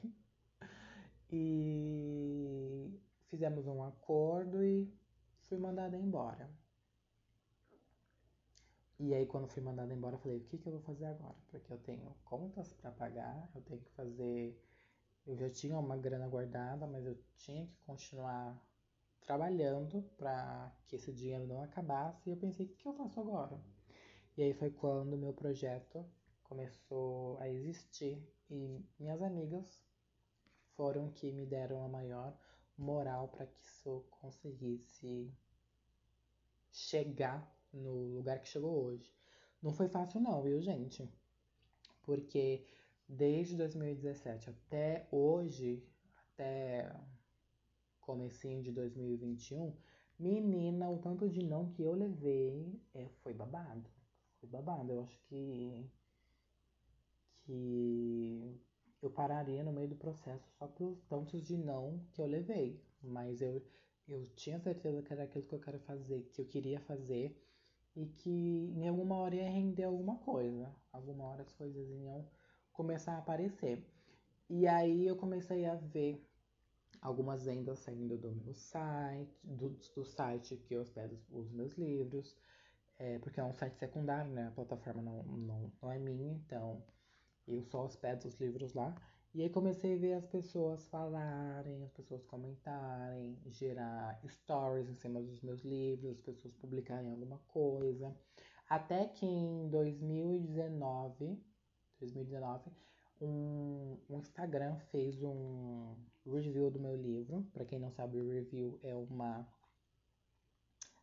E 1.30 3.00
fizemos 3.28 3.66
um 3.66 3.82
acordo 3.84 4.62
e 4.64 4.92
fui 5.48 5.58
mandada 5.58 5.96
embora. 5.96 6.50
E 8.98 9.14
aí, 9.14 9.24
quando 9.26 9.48
fui 9.48 9.62
mandada 9.62 9.94
embora, 9.94 10.16
eu 10.16 10.18
falei: 10.18 10.38
o 10.38 10.44
que, 10.44 10.58
que 10.58 10.66
eu 10.66 10.72
vou 10.72 10.82
fazer 10.82 11.06
agora? 11.06 11.36
Porque 11.50 11.72
eu 11.72 11.78
tenho 11.78 12.14
contas 12.24 12.72
para 12.74 12.90
pagar, 12.90 13.48
eu 13.54 13.62
tenho 13.62 13.80
que 13.80 13.90
fazer. 13.92 14.60
Eu 15.26 15.36
já 15.36 15.48
tinha 15.50 15.78
uma 15.78 15.96
grana 15.96 16.28
guardada, 16.28 16.86
mas 16.86 17.06
eu 17.06 17.16
tinha 17.36 17.66
que 17.66 17.76
continuar 17.86 18.60
trabalhando 19.20 20.02
para 20.18 20.72
que 20.86 20.96
esse 20.96 21.12
dinheiro 21.12 21.46
não 21.46 21.62
acabasse. 21.62 22.28
E 22.28 22.32
eu 22.32 22.36
pensei: 22.36 22.66
o 22.66 22.68
que, 22.68 22.76
que 22.76 22.88
eu 22.88 22.94
faço 22.94 23.20
agora? 23.20 23.58
E 24.40 24.42
aí 24.42 24.54
foi 24.54 24.70
quando 24.70 25.18
meu 25.18 25.34
projeto 25.34 26.02
começou 26.44 27.36
a 27.40 27.48
existir 27.50 28.26
e 28.48 28.82
minhas 28.98 29.20
amigas 29.20 29.78
foram 30.74 31.10
que 31.10 31.30
me 31.30 31.44
deram 31.44 31.84
a 31.84 31.88
maior 31.90 32.34
moral 32.74 33.28
para 33.28 33.44
que 33.44 33.60
isso 33.60 34.02
conseguisse 34.10 35.30
chegar 36.72 37.54
no 37.70 38.16
lugar 38.16 38.40
que 38.40 38.48
chegou 38.48 38.82
hoje. 38.82 39.12
Não 39.60 39.74
foi 39.74 39.88
fácil 39.90 40.22
não, 40.22 40.42
viu, 40.42 40.58
gente? 40.62 41.06
Porque 42.02 42.64
desde 43.06 43.58
2017 43.58 44.48
até 44.48 45.06
hoje, 45.12 45.86
até 46.32 46.90
comecinho 48.00 48.62
de 48.62 48.72
2021, 48.72 49.76
menina, 50.18 50.88
o 50.88 50.96
tanto 50.96 51.28
de 51.28 51.42
não 51.44 51.68
que 51.68 51.82
eu 51.82 51.92
levei 51.92 52.80
é, 52.94 53.06
foi 53.22 53.34
babado. 53.34 53.99
Foi 54.40 54.48
babado. 54.48 54.92
Eu 54.92 55.02
acho 55.02 55.18
que 55.28 55.90
que 57.46 58.60
eu 59.02 59.10
pararia 59.10 59.64
no 59.64 59.72
meio 59.72 59.88
do 59.88 59.96
processo 59.96 60.46
só 60.58 60.66
pelos 60.68 61.02
tantos 61.04 61.42
de 61.42 61.56
não 61.56 62.00
que 62.12 62.20
eu 62.20 62.26
levei. 62.26 62.80
Mas 63.02 63.40
eu, 63.40 63.62
eu 64.06 64.26
tinha 64.36 64.58
certeza 64.60 65.02
que 65.02 65.12
era 65.12 65.24
aquilo 65.24 65.44
que 65.44 65.54
eu 65.54 65.60
quero 65.60 65.80
fazer, 65.80 66.22
que 66.32 66.40
eu 66.40 66.46
queria 66.46 66.80
fazer 66.80 67.36
e 67.96 68.06
que 68.06 68.72
em 68.76 68.88
alguma 68.88 69.16
hora 69.16 69.34
ia 69.36 69.50
render 69.50 69.84
alguma 69.84 70.16
coisa. 70.18 70.74
Alguma 70.92 71.24
hora 71.24 71.42
as 71.42 71.52
coisas 71.52 71.88
iam 71.90 72.28
começar 72.72 73.14
a 73.14 73.18
aparecer. 73.18 73.84
E 74.48 74.66
aí 74.66 75.06
eu 75.06 75.16
comecei 75.16 75.64
a 75.64 75.74
ver 75.76 76.22
algumas 77.00 77.44
vendas 77.44 77.78
saindo 77.78 78.18
do 78.18 78.32
meu 78.32 78.54
site, 78.54 79.32
do, 79.42 79.70
do 79.94 80.04
site 80.04 80.56
que 80.56 80.74
eu 80.74 80.82
hospedo 80.82 81.18
os 81.30 81.50
meus 81.50 81.72
livros, 81.74 82.36
é, 83.00 83.18
porque 83.18 83.40
é 83.40 83.44
um 83.44 83.52
site 83.54 83.78
secundário, 83.78 84.30
né? 84.30 84.48
A 84.48 84.50
plataforma 84.50 85.00
não, 85.00 85.22
não, 85.22 85.72
não 85.82 85.90
é 85.90 85.98
minha, 85.98 86.32
então 86.34 86.82
eu 87.48 87.62
só 87.62 87.84
hospedo 87.86 88.28
os 88.28 88.38
livros 88.38 88.74
lá. 88.74 88.94
E 89.32 89.42
aí 89.42 89.48
comecei 89.48 89.94
a 89.94 89.98
ver 89.98 90.12
as 90.14 90.26
pessoas 90.26 90.86
falarem, 90.88 91.82
as 91.82 91.90
pessoas 91.92 92.22
comentarem, 92.26 93.38
gerar 93.46 94.20
stories 94.28 94.88
em 94.90 94.94
cima 94.94 95.22
dos 95.22 95.40
meus 95.40 95.62
livros, 95.62 96.10
as 96.10 96.20
pessoas 96.20 96.52
publicarem 96.54 97.10
alguma 97.10 97.38
coisa. 97.48 98.14
Até 98.68 99.06
que 99.06 99.24
em 99.24 99.68
2019, 99.70 101.42
2019, 102.00 102.70
um, 103.20 103.96
um 104.10 104.18
Instagram 104.18 104.76
fez 104.90 105.22
um 105.22 105.96
review 106.26 106.70
do 106.70 106.78
meu 106.78 106.96
livro. 106.96 107.46
Para 107.52 107.64
quem 107.64 107.78
não 107.78 107.90
sabe, 107.90 108.18
review 108.18 108.78
é 108.82 108.94
uma 108.94 109.48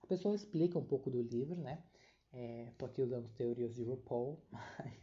a 0.07 0.15
pessoa 0.15 0.35
explica 0.35 0.79
um 0.79 0.85
pouco 0.85 1.11
do 1.11 1.21
livro, 1.21 1.59
né? 1.59 1.83
É, 2.31 2.71
tô 2.77 2.85
aqui 2.85 3.01
usando 3.01 3.27
teorias 3.33 3.75
de 3.75 3.83
RuPaul, 3.83 4.39
mas 4.49 4.93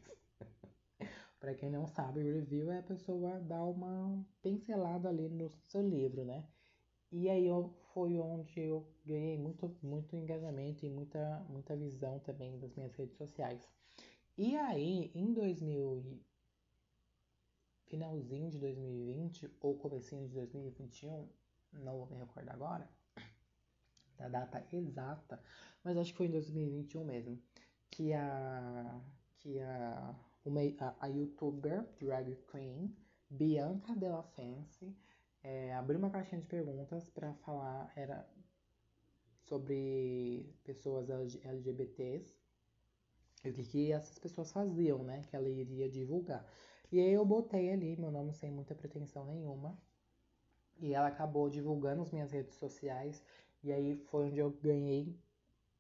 para 1.38 1.54
quem 1.54 1.68
não 1.70 1.87
sabe, 1.87 2.23
review 2.23 2.70
é 2.70 2.78
a 2.78 2.82
pessoa 2.82 3.38
dar 3.40 3.64
uma 3.64 4.25
pincelada 4.42 5.11
ali 5.11 5.28
no 5.28 5.50
seu 5.68 5.87
livro, 5.87 6.25
né? 6.25 6.49
E 7.12 7.28
aí 7.28 7.46
eu, 7.46 7.68
foi 7.92 8.18
onde 8.18 8.58
eu 8.58 8.88
ganhei 9.04 9.37
muito, 9.37 9.76
muito 9.82 10.16
engajamento 10.16 10.87
e 10.87 10.90
muita, 10.90 11.44
muita 11.50 11.76
visão 11.76 12.18
também 12.20 12.58
das 12.58 12.75
minhas 12.75 12.94
redes 12.94 13.16
sociais. 13.18 13.61
E 14.38 14.56
aí, 14.56 15.11
em 15.14 15.34
2000 15.34 16.02
finalzinho 17.84 18.50
de 18.50 18.58
2020 18.58 19.50
ou 19.61 19.76
comecinho 19.76 20.26
de 20.26 20.34
2021, 20.34 21.28
não 21.75 21.99
vou 21.99 22.06
me 22.06 22.16
recordar 22.16 22.54
agora 22.54 22.88
da 24.18 24.28
data 24.28 24.64
exata, 24.73 25.40
mas 25.83 25.97
acho 25.97 26.12
que 26.12 26.18
foi 26.18 26.26
em 26.26 26.30
2021 26.30 27.04
mesmo, 27.04 27.40
que 27.90 28.12
a 28.12 29.00
que 29.38 29.61
a 29.61 30.14
uma, 30.44 30.61
a, 30.78 30.94
a 31.00 31.06
youtuber 31.06 31.85
drag 31.99 32.37
queen 32.50 32.94
Bianca 33.30 33.94
Della 33.97 34.23
Fancy 34.23 34.94
é, 35.42 35.75
abriu 35.75 35.99
uma 35.99 36.11
caixinha 36.11 36.40
de 36.40 36.47
perguntas 36.47 37.09
para 37.11 37.35
falar 37.35 37.92
era 37.97 38.26
sobre 39.44 40.54
pessoas 40.64 41.11
LGBTs 41.11 42.35
e 43.44 43.50
o 43.50 43.52
que, 43.52 43.64
que 43.64 43.92
essas 43.92 44.18
pessoas 44.18 44.50
faziam, 44.50 45.02
né? 45.02 45.23
Que 45.28 45.37
ela 45.37 45.49
iria 45.49 45.88
divulgar. 45.88 46.47
E 46.90 46.99
aí 46.99 47.12
eu 47.12 47.25
botei 47.25 47.71
ali 47.71 47.97
meu 47.97 48.11
nome 48.11 48.33
sem 48.33 48.50
muita 48.50 48.75
pretensão 48.75 49.26
nenhuma. 49.26 49.78
E 50.80 50.94
ela 50.94 51.09
acabou 51.09 51.49
divulgando 51.50 52.02
as 52.02 52.11
minhas 52.11 52.33
redes 52.33 52.54
sociais. 52.54 53.23
E 53.64 53.73
aí 53.73 53.97
foi 53.97 54.26
onde 54.26 54.38
eu 54.38 54.50
ganhei 54.62 55.18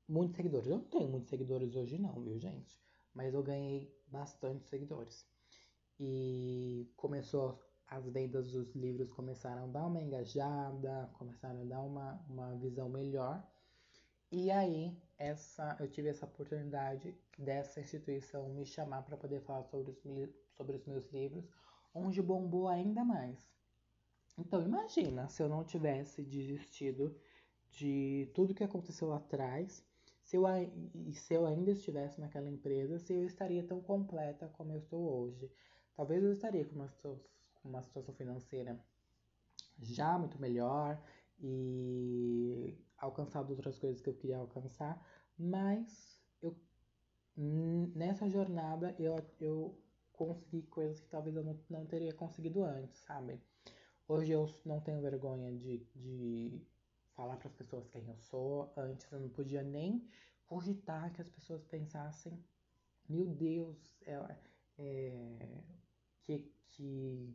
muitos 0.08 0.36
seguidores. 0.36 0.66
Eu 0.66 0.78
não 0.78 0.84
tenho 0.84 1.06
muitos 1.06 1.28
seguidores 1.28 1.76
hoje 1.76 1.98
não, 1.98 2.14
viu, 2.22 2.38
gente? 2.38 2.80
Mas 3.12 3.34
eu 3.34 3.42
ganhei 3.42 3.94
bastante 4.06 4.66
seguidores. 4.66 5.26
E 6.00 6.90
começou, 6.96 7.60
as 7.86 8.08
vendas 8.08 8.50
dos 8.50 8.74
livros 8.74 9.12
começaram 9.12 9.64
a 9.64 9.66
dar 9.66 9.86
uma 9.86 10.02
engajada, 10.02 11.10
começaram 11.18 11.60
a 11.60 11.64
dar 11.64 11.82
uma, 11.82 12.24
uma 12.26 12.56
visão 12.56 12.88
melhor. 12.88 13.46
E 14.32 14.50
aí, 14.50 14.96
essa, 15.18 15.76
eu 15.78 15.86
tive 15.86 16.08
essa 16.08 16.24
oportunidade 16.24 17.14
dessa 17.38 17.80
instituição 17.80 18.48
me 18.48 18.64
chamar 18.64 19.02
para 19.02 19.18
poder 19.18 19.42
falar 19.42 19.64
sobre 19.64 19.92
os, 19.92 20.30
sobre 20.56 20.76
os 20.76 20.86
meus 20.86 21.06
livros, 21.12 21.44
onde 21.94 22.22
bombou 22.22 22.66
ainda 22.66 23.04
mais. 23.04 23.46
Então, 24.38 24.62
imagina 24.62 25.28
se 25.28 25.42
eu 25.42 25.50
não 25.50 25.62
tivesse 25.62 26.22
desistido 26.22 27.14
de 27.74 28.30
tudo 28.34 28.54
que 28.54 28.64
aconteceu 28.64 29.12
atrás 29.12 29.84
se 30.22 30.36
eu, 30.36 30.44
se 31.12 31.34
eu 31.34 31.46
ainda 31.46 31.70
estivesse 31.70 32.20
naquela 32.20 32.48
empresa, 32.48 32.98
se 32.98 33.12
eu 33.12 33.24
estaria 33.24 33.62
tão 33.62 33.80
completa 33.80 34.48
como 34.56 34.72
eu 34.72 34.78
estou 34.78 35.00
hoje. 35.00 35.50
Talvez 35.94 36.22
eu 36.24 36.32
estaria 36.32 36.64
com 36.64 36.74
uma, 36.74 36.90
uma 37.62 37.82
situação 37.82 38.14
financeira 38.14 38.80
já 39.78 40.18
muito 40.18 40.40
melhor 40.40 41.00
e 41.38 42.74
alcançado 42.96 43.50
outras 43.50 43.78
coisas 43.78 44.00
que 44.00 44.08
eu 44.08 44.14
queria 44.14 44.38
alcançar, 44.38 45.04
mas 45.38 46.18
eu 46.42 46.56
nessa 47.36 48.28
jornada 48.30 48.94
eu, 48.98 49.16
eu 49.40 49.78
consegui 50.12 50.62
coisas 50.62 51.00
que 51.00 51.08
talvez 51.08 51.36
eu 51.36 51.44
não, 51.44 51.58
não 51.68 51.84
teria 51.84 52.14
conseguido 52.14 52.62
antes, 52.64 53.00
sabe? 53.00 53.40
Hoje 54.08 54.32
eu 54.32 54.48
não 54.64 54.80
tenho 54.80 55.00
vergonha 55.00 55.52
de, 55.52 55.78
de 55.94 56.62
falar 57.14 57.36
para 57.36 57.48
as 57.48 57.54
pessoas 57.54 57.88
quem 57.88 58.06
eu 58.06 58.16
sou. 58.16 58.72
Antes 58.76 59.10
eu 59.10 59.20
não 59.20 59.28
podia 59.28 59.62
nem 59.62 60.06
cogitar 60.46 61.12
que 61.12 61.22
as 61.22 61.28
pessoas 61.28 61.64
pensassem, 61.64 62.38
meu 63.08 63.26
Deus, 63.26 63.76
é, 64.06 64.36
é, 64.78 65.62
que, 66.22 66.52
que 66.68 67.34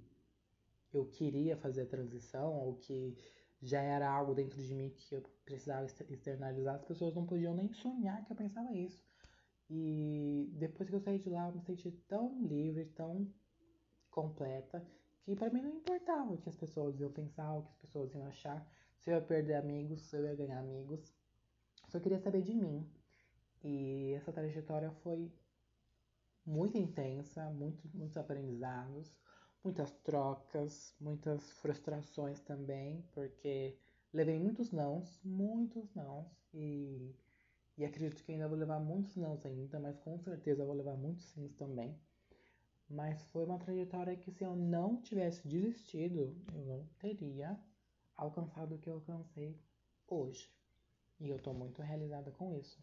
eu 0.93 1.05
queria 1.05 1.57
fazer 1.57 1.81
a 1.81 1.87
transição 1.87 2.53
ou 2.53 2.75
que 2.75 3.15
já 3.61 3.81
era 3.81 4.09
algo 4.09 4.33
dentro 4.33 4.61
de 4.61 4.73
mim 4.73 4.89
que 4.89 5.15
eu 5.15 5.21
precisava 5.43 5.85
externalizar, 5.85 6.75
as 6.75 6.85
pessoas 6.85 7.13
não 7.13 7.25
podiam 7.25 7.53
nem 7.53 7.71
sonhar 7.73 8.23
que 8.25 8.31
eu 8.31 8.35
pensava 8.35 8.73
isso. 8.73 9.03
E 9.69 10.49
depois 10.53 10.89
que 10.89 10.95
eu 10.95 10.99
saí 10.99 11.19
de 11.19 11.29
lá, 11.29 11.47
eu 11.47 11.53
me 11.53 11.61
senti 11.61 11.91
tão 12.07 12.41
livre, 12.47 12.85
tão 12.85 13.31
completa, 14.09 14.83
que 15.23 15.35
para 15.35 15.51
mim 15.51 15.61
não 15.61 15.75
importava 15.75 16.33
o 16.33 16.37
que 16.37 16.49
as 16.49 16.55
pessoas 16.55 16.99
iam 16.99 17.11
pensar, 17.11 17.55
o 17.55 17.63
que 17.63 17.69
as 17.69 17.77
pessoas 17.77 18.13
iam 18.13 18.25
achar, 18.25 18.67
se 18.99 19.09
eu 19.09 19.15
ia 19.15 19.21
perder 19.21 19.55
amigos, 19.55 20.01
se 20.01 20.15
eu 20.15 20.23
ia 20.23 20.35
ganhar 20.35 20.59
amigos. 20.59 21.13
Só 21.87 21.99
queria 21.99 22.19
saber 22.19 22.41
de 22.41 22.53
mim. 22.53 22.87
E 23.63 24.13
essa 24.13 24.31
trajetória 24.31 24.91
foi 25.03 25.31
muito 26.45 26.77
intensa, 26.77 27.49
muito, 27.49 27.89
muitos 27.93 28.17
aprendizados, 28.17 29.13
muitas 29.63 29.91
trocas, 29.99 30.95
muitas 30.99 31.51
frustrações 31.53 32.41
também, 32.41 33.03
porque 33.13 33.77
levei 34.13 34.39
muitos 34.39 34.71
nãos, 34.71 35.19
muitos 35.23 35.93
nãos, 35.93 36.27
e, 36.53 37.15
e 37.77 37.85
acredito 37.85 38.23
que 38.23 38.31
ainda 38.31 38.47
vou 38.47 38.57
levar 38.57 38.79
muitos 38.79 39.15
nãos 39.15 39.45
ainda, 39.45 39.79
mas 39.79 39.97
com 39.99 40.17
certeza 40.19 40.65
vou 40.65 40.75
levar 40.75 40.95
muitos 40.95 41.25
sims 41.25 41.53
também. 41.55 41.97
Mas 42.89 43.21
foi 43.25 43.45
uma 43.45 43.59
trajetória 43.59 44.15
que 44.15 44.31
se 44.31 44.43
eu 44.43 44.55
não 44.55 44.99
tivesse 45.01 45.47
desistido, 45.47 46.35
eu 46.53 46.65
não 46.65 46.87
teria 46.97 47.59
alcançado 48.19 48.75
o 48.75 48.79
que 48.79 48.89
eu 48.89 48.95
alcancei 48.95 49.59
hoje. 50.07 50.51
E 51.19 51.29
eu 51.29 51.39
tô 51.39 51.53
muito 51.53 51.81
realizada 51.81 52.31
com 52.31 52.53
isso. 52.53 52.81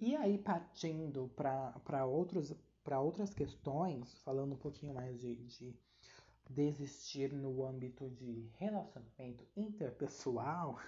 E 0.00 0.14
aí, 0.14 0.38
partindo 0.38 1.28
para 1.34 2.04
outras 2.06 3.34
questões, 3.34 4.18
falando 4.20 4.54
um 4.54 4.58
pouquinho 4.58 4.94
mais 4.94 5.18
de, 5.18 5.34
de 5.36 5.74
desistir 6.48 7.32
no 7.32 7.64
âmbito 7.64 8.08
de 8.10 8.50
relacionamento 8.54 9.46
interpessoal, 9.56 10.78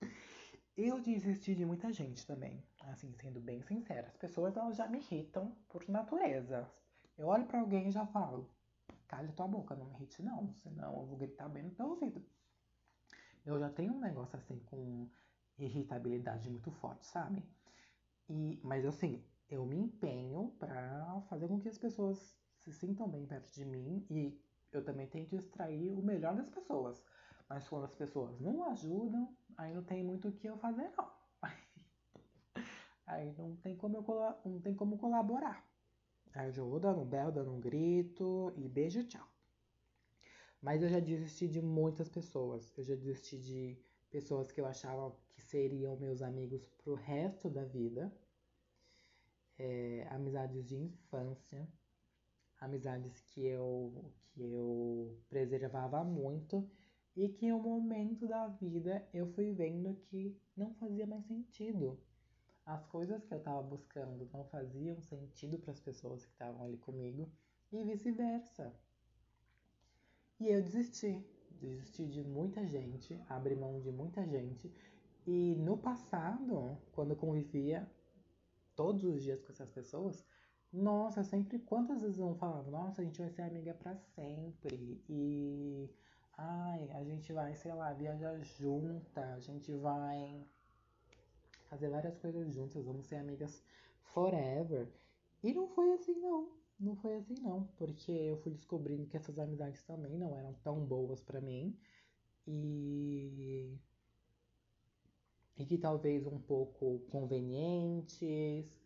eu 0.76 1.00
desisti 1.00 1.54
de 1.54 1.64
muita 1.64 1.92
gente 1.92 2.26
também. 2.26 2.62
Assim, 2.80 3.14
sendo 3.14 3.40
bem 3.40 3.62
sincera, 3.62 4.08
as 4.08 4.16
pessoas 4.16 4.56
elas 4.56 4.76
já 4.76 4.86
me 4.88 4.98
irritam 4.98 5.56
por 5.68 5.88
natureza. 5.88 6.68
Eu 7.16 7.28
olho 7.28 7.46
para 7.46 7.60
alguém 7.60 7.88
e 7.88 7.92
já 7.92 8.06
falo: 8.06 8.50
cale 9.14 9.32
tua 9.32 9.46
boca, 9.46 9.76
não 9.76 9.86
me 9.86 9.94
irrite 9.94 10.20
não, 10.22 10.52
senão 10.54 11.00
eu 11.00 11.06
vou 11.06 11.16
gritar 11.16 11.48
bem 11.48 11.62
no 11.62 11.70
teu 11.70 11.86
ouvido. 11.86 12.20
Eu 13.46 13.60
já 13.60 13.70
tenho 13.70 13.94
um 13.94 14.00
negócio 14.00 14.36
assim 14.36 14.58
com 14.66 15.08
irritabilidade 15.56 16.50
muito 16.50 16.72
forte, 16.72 17.06
sabe? 17.06 17.44
E, 18.28 18.60
mas 18.64 18.84
assim, 18.84 19.24
eu 19.48 19.64
me 19.64 19.76
empenho 19.76 20.50
para 20.58 21.20
fazer 21.28 21.46
com 21.46 21.60
que 21.60 21.68
as 21.68 21.78
pessoas 21.78 22.36
se 22.58 22.72
sintam 22.72 23.08
bem 23.08 23.24
perto 23.24 23.52
de 23.52 23.64
mim 23.64 24.04
e 24.10 24.36
eu 24.72 24.84
também 24.84 25.06
tento 25.06 25.36
extrair 25.36 25.92
o 25.92 26.02
melhor 26.02 26.34
das 26.34 26.48
pessoas. 26.48 27.00
Mas 27.48 27.68
quando 27.68 27.84
as 27.84 27.94
pessoas 27.94 28.40
não 28.40 28.64
ajudam, 28.70 29.36
aí 29.56 29.72
não 29.72 29.84
tem 29.84 30.02
muito 30.02 30.28
o 30.28 30.32
que 30.32 30.48
eu 30.48 30.56
fazer, 30.58 30.90
não. 30.96 31.08
Aí 33.06 33.34
não 33.36 33.54
tem 33.56 33.76
como 33.76 33.98
eu 33.98 34.50
não 34.50 34.60
tem 34.60 34.74
como 34.74 34.96
colaborar. 34.96 35.62
Eu 36.34 36.68
vou 36.68 36.80
dando 36.80 37.00
um 37.00 37.06
belo, 37.06 37.30
dando 37.30 37.52
um 37.52 37.60
grito 37.60 38.52
e 38.56 38.68
beijo, 38.68 39.04
tchau. 39.04 39.26
Mas 40.60 40.82
eu 40.82 40.88
já 40.88 40.98
desisti 40.98 41.46
de 41.46 41.62
muitas 41.62 42.08
pessoas. 42.08 42.72
Eu 42.76 42.82
já 42.82 42.94
desisti 42.94 43.38
de 43.38 43.78
pessoas 44.10 44.50
que 44.50 44.60
eu 44.60 44.66
achava 44.66 45.16
que 45.30 45.40
seriam 45.42 45.96
meus 45.96 46.22
amigos 46.22 46.64
pro 46.82 46.94
resto 46.94 47.48
da 47.48 47.64
vida 47.64 48.12
é, 49.58 50.06
amizades 50.10 50.64
de 50.64 50.76
infância, 50.76 51.68
amizades 52.60 53.20
que 53.20 53.44
eu, 53.44 54.12
que 54.32 54.42
eu 54.42 55.16
preservava 55.28 56.02
muito 56.02 56.68
e 57.16 57.28
que 57.28 57.46
em 57.46 57.52
um 57.52 57.62
momento 57.62 58.26
da 58.26 58.48
vida 58.48 59.06
eu 59.12 59.26
fui 59.26 59.52
vendo 59.52 59.94
que 60.06 60.36
não 60.56 60.74
fazia 60.74 61.06
mais 61.06 61.24
sentido. 61.26 62.00
As 62.66 62.86
coisas 62.86 63.24
que 63.24 63.34
eu 63.34 63.38
estava 63.38 63.62
buscando 63.62 64.28
não 64.32 64.44
faziam 64.44 64.98
sentido 65.00 65.58
para 65.58 65.72
as 65.72 65.80
pessoas 65.80 66.24
que 66.24 66.32
estavam 66.32 66.64
ali 66.64 66.78
comigo 66.78 67.30
e 67.70 67.84
vice-versa. 67.84 68.74
E 70.40 70.48
eu 70.48 70.62
desisti, 70.62 71.24
desisti 71.60 72.06
de 72.06 72.22
muita 72.22 72.66
gente, 72.66 73.20
abri 73.28 73.54
mão 73.54 73.80
de 73.80 73.90
muita 73.90 74.26
gente. 74.26 74.72
E 75.26 75.54
no 75.56 75.76
passado, 75.76 76.78
quando 76.92 77.14
convivia 77.14 77.88
todos 78.74 79.04
os 79.04 79.22
dias 79.22 79.42
com 79.42 79.52
essas 79.52 79.70
pessoas, 79.70 80.24
nossa, 80.72 81.22
sempre 81.22 81.58
quantas 81.60 82.02
vezes 82.02 82.18
eu 82.18 82.34
falava, 82.34 82.70
nossa, 82.70 83.00
a 83.00 83.04
gente 83.04 83.20
vai 83.20 83.30
ser 83.30 83.42
amiga 83.42 83.74
para 83.74 83.94
sempre 83.96 85.02
e 85.08 85.88
ai, 86.36 86.90
a 86.92 87.04
gente 87.04 87.32
vai, 87.32 87.54
sei 87.54 87.72
lá, 87.72 87.92
viajar 87.92 88.38
junta, 88.40 89.34
a 89.34 89.38
gente 89.38 89.72
vai 89.72 90.44
fazer 91.68 91.88
várias 91.88 92.16
coisas 92.18 92.52
juntas, 92.52 92.84
vamos 92.84 93.06
ser 93.06 93.16
amigas 93.16 93.62
forever. 94.02 94.88
E 95.42 95.52
não 95.52 95.68
foi 95.68 95.92
assim 95.92 96.14
não, 96.20 96.48
não 96.78 96.96
foi 96.96 97.16
assim 97.16 97.34
não, 97.40 97.64
porque 97.76 98.12
eu 98.12 98.36
fui 98.38 98.52
descobrindo 98.52 99.06
que 99.06 99.16
essas 99.16 99.38
amizades 99.38 99.82
também 99.84 100.16
não 100.18 100.36
eram 100.36 100.54
tão 100.62 100.84
boas 100.84 101.22
para 101.22 101.40
mim 101.40 101.76
e 102.46 103.78
e 105.56 105.64
que 105.64 105.78
talvez 105.78 106.26
um 106.26 106.38
pouco 106.38 107.00
convenientes, 107.10 108.80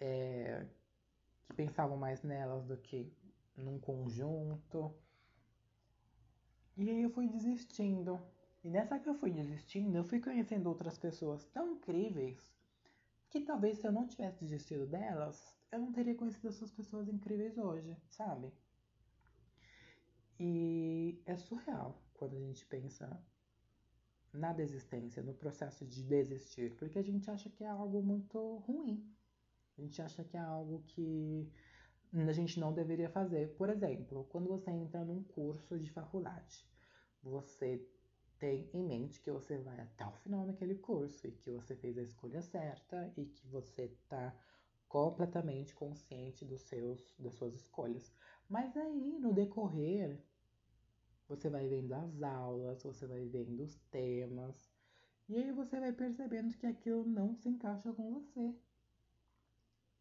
é, 0.00 0.66
que 1.46 1.54
pensavam 1.54 1.96
mais 1.96 2.22
nelas 2.22 2.64
do 2.64 2.76
que 2.76 3.12
num 3.56 3.78
conjunto. 3.78 4.94
E 6.76 6.88
aí 6.88 7.02
eu 7.02 7.10
fui 7.10 7.28
desistindo. 7.28 8.18
E 8.64 8.70
nessa 8.70 8.98
que 8.98 9.08
eu 9.08 9.14
fui 9.14 9.30
desistindo, 9.30 9.96
eu 9.96 10.04
fui 10.04 10.20
conhecendo 10.20 10.68
outras 10.68 10.96
pessoas 10.96 11.44
tão 11.46 11.72
incríveis 11.72 12.38
que 13.28 13.40
talvez 13.40 13.78
se 13.78 13.86
eu 13.86 13.92
não 13.92 14.06
tivesse 14.06 14.44
desistido 14.44 14.86
delas, 14.86 15.56
eu 15.72 15.80
não 15.80 15.92
teria 15.92 16.14
conhecido 16.14 16.48
essas 16.48 16.70
pessoas 16.70 17.08
incríveis 17.08 17.58
hoje, 17.58 17.96
sabe? 18.10 18.52
E 20.38 21.20
é 21.24 21.36
surreal 21.36 22.00
quando 22.14 22.36
a 22.36 22.40
gente 22.40 22.64
pensa 22.66 23.20
na 24.32 24.52
desistência, 24.52 25.22
no 25.22 25.34
processo 25.34 25.84
de 25.86 26.02
desistir, 26.02 26.74
porque 26.76 26.98
a 26.98 27.02
gente 27.02 27.30
acha 27.30 27.50
que 27.50 27.64
é 27.64 27.68
algo 27.68 28.02
muito 28.02 28.58
ruim. 28.58 29.04
A 29.76 29.82
gente 29.82 30.00
acha 30.00 30.22
que 30.24 30.36
é 30.36 30.40
algo 30.40 30.82
que 30.88 31.50
a 32.14 32.32
gente 32.32 32.60
não 32.60 32.72
deveria 32.72 33.08
fazer. 33.08 33.54
Por 33.56 33.70
exemplo, 33.70 34.24
quando 34.30 34.48
você 34.48 34.70
entra 34.70 35.04
num 35.04 35.22
curso 35.22 35.78
de 35.78 35.90
faculdade, 35.90 36.66
você 37.22 37.86
tem 38.42 38.68
em 38.74 38.82
mente 38.82 39.20
que 39.20 39.30
você 39.30 39.56
vai 39.56 39.78
até 39.78 40.04
o 40.04 40.10
final 40.16 40.44
daquele 40.44 40.74
curso 40.74 41.28
e 41.28 41.30
que 41.30 41.48
você 41.48 41.76
fez 41.76 41.96
a 41.96 42.02
escolha 42.02 42.42
certa 42.42 43.12
e 43.16 43.24
que 43.24 43.46
você 43.46 43.84
está 43.84 44.34
completamente 44.88 45.72
consciente 45.76 46.44
dos 46.44 46.60
seus, 46.62 47.14
das 47.16 47.34
suas 47.34 47.54
escolhas. 47.54 48.12
Mas 48.50 48.76
aí, 48.76 49.16
no 49.20 49.32
decorrer 49.32 50.20
você 51.28 51.48
vai 51.48 51.68
vendo 51.68 51.92
as 51.92 52.20
aulas, 52.20 52.82
você 52.82 53.06
vai 53.06 53.24
vendo 53.26 53.62
os 53.62 53.76
temas, 53.92 54.68
e 55.28 55.36
aí 55.36 55.52
você 55.52 55.78
vai 55.78 55.92
percebendo 55.92 56.52
que 56.58 56.66
aquilo 56.66 57.06
não 57.06 57.36
se 57.36 57.48
encaixa 57.48 57.92
com 57.92 58.12
você. 58.12 58.52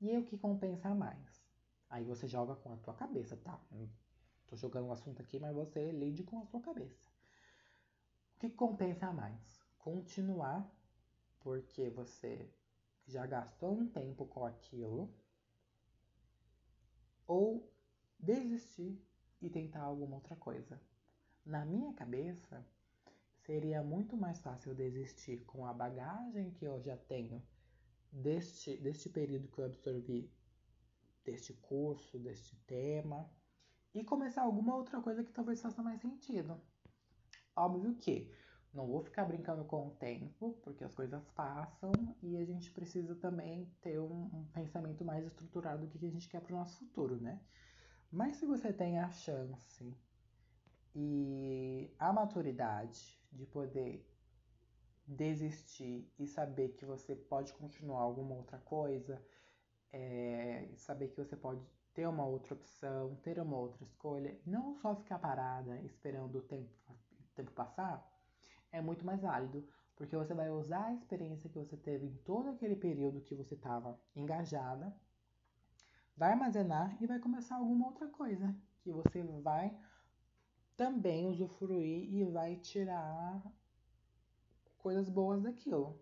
E 0.02 0.10
aí 0.10 0.18
o 0.18 0.26
que 0.26 0.36
compensa 0.36 0.96
mais? 0.96 1.46
Aí 1.92 2.04
você 2.04 2.28
joga 2.28 2.56
com 2.56 2.74
a 2.74 2.78
tua 2.78 2.96
cabeça, 2.96 3.38
tá? 3.38 3.62
Tô 4.48 4.56
jogando 4.56 4.88
um 4.88 4.92
assunto 4.92 5.22
aqui, 5.22 5.40
mas 5.40 5.54
você 5.54 5.92
lide 5.92 6.24
com 6.24 6.42
a 6.42 6.46
sua 6.48 6.60
cabeça. 6.60 7.11
Que 8.42 8.50
compensa 8.50 9.14
mais? 9.14 9.64
Continuar 9.78 10.68
porque 11.42 11.92
você 11.92 12.52
já 13.06 13.24
gastou 13.28 13.72
um 13.72 13.88
tempo 13.88 14.26
com 14.26 14.44
aquilo 14.44 15.14
ou 17.28 17.72
desistir 18.18 19.00
e 19.40 19.48
tentar 19.48 19.82
alguma 19.82 20.16
outra 20.16 20.36
coisa. 20.36 20.82
Na 21.46 21.64
minha 21.64 21.94
cabeça, 21.94 22.66
seria 23.46 23.84
muito 23.84 24.18
mais 24.18 24.42
fácil 24.42 24.74
desistir 24.74 25.46
com 25.46 25.68
a 25.68 25.72
bagagem 25.72 26.50
que 26.50 26.66
eu 26.66 26.82
já 26.82 26.98
tenho 26.98 27.44
deste, 28.12 28.76
deste 28.78 29.08
período 29.08 29.50
que 29.50 29.60
eu 29.60 29.66
absorvi 29.66 30.34
deste 31.24 31.54
curso, 31.54 32.18
deste 32.18 32.56
tema, 32.66 33.32
e 33.94 34.04
começar 34.04 34.42
alguma 34.42 34.76
outra 34.76 35.00
coisa 35.00 35.24
que 35.24 35.32
talvez 35.32 35.62
faça 35.62 35.84
mais 35.84 36.02
sentido. 36.02 36.60
Óbvio 37.62 37.94
que 37.94 38.28
não 38.74 38.88
vou 38.88 39.04
ficar 39.04 39.26
brincando 39.26 39.64
com 39.66 39.88
o 39.88 39.92
tempo, 39.92 40.60
porque 40.64 40.84
as 40.84 40.96
coisas 40.96 41.24
passam 41.36 41.92
e 42.24 42.36
a 42.38 42.44
gente 42.44 42.72
precisa 42.72 43.14
também 43.16 43.66
ter 43.82 44.00
um, 44.00 44.24
um 44.34 44.48
pensamento 44.52 45.06
mais 45.06 45.26
estruturado 45.28 45.86
do 45.86 46.00
que 46.00 46.08
a 46.08 46.10
gente 46.10 46.28
quer 46.28 46.42
para 46.42 46.56
o 46.56 46.58
nosso 46.58 46.80
futuro, 46.80 47.22
né? 47.22 47.40
Mas 48.12 48.38
se 48.38 48.48
você 48.48 48.74
tem 48.74 48.98
a 48.98 49.12
chance 49.12 49.96
e 50.96 51.94
a 52.00 52.12
maturidade 52.12 53.22
de 53.32 53.46
poder 53.46 54.10
desistir 55.06 56.12
e 56.18 56.26
saber 56.26 56.70
que 56.70 56.86
você 56.86 57.16
pode 57.16 57.54
continuar 57.54 58.02
alguma 58.02 58.34
outra 58.34 58.58
coisa, 58.58 59.22
é, 59.94 60.68
saber 60.78 61.10
que 61.10 61.18
você 61.18 61.36
pode 61.36 61.64
ter 61.94 62.08
uma 62.08 62.26
outra 62.26 62.56
opção, 62.56 63.16
ter 63.18 63.40
uma 63.40 63.58
outra 63.58 63.84
escolha, 63.84 64.40
não 64.46 64.74
só 64.74 64.96
ficar 64.96 65.20
parada 65.20 65.80
esperando 65.82 66.40
o 66.40 66.42
tempo, 66.42 66.91
tempo 67.34 67.52
passar, 67.52 68.06
é 68.72 68.82
muito 68.82 69.06
mais 69.06 69.22
válido, 69.22 69.68
porque 69.96 70.16
você 70.16 70.34
vai 70.34 70.50
usar 70.50 70.86
a 70.86 70.94
experiência 70.94 71.50
que 71.50 71.60
você 71.60 71.78
teve 71.78 72.08
em 72.08 72.16
todo 72.18 72.50
aquele 72.50 72.76
período 72.76 73.22
que 73.22 73.36
você 73.36 73.56
estava 73.56 74.00
engajada 74.16 74.96
vai 76.16 76.32
armazenar 76.32 76.96
e 77.02 77.08
vai 77.08 77.20
começar 77.20 77.56
alguma 77.56 77.88
outra 77.88 78.08
coisa 78.08 78.56
que 78.82 78.92
você 78.92 79.24
vai 79.24 79.76
também 80.78 81.28
usufruir 81.28 82.14
e 82.14 82.24
vai 82.26 82.56
tirar 82.58 83.42
coisas 84.78 85.10
boas 85.10 85.42
daquilo. 85.42 86.00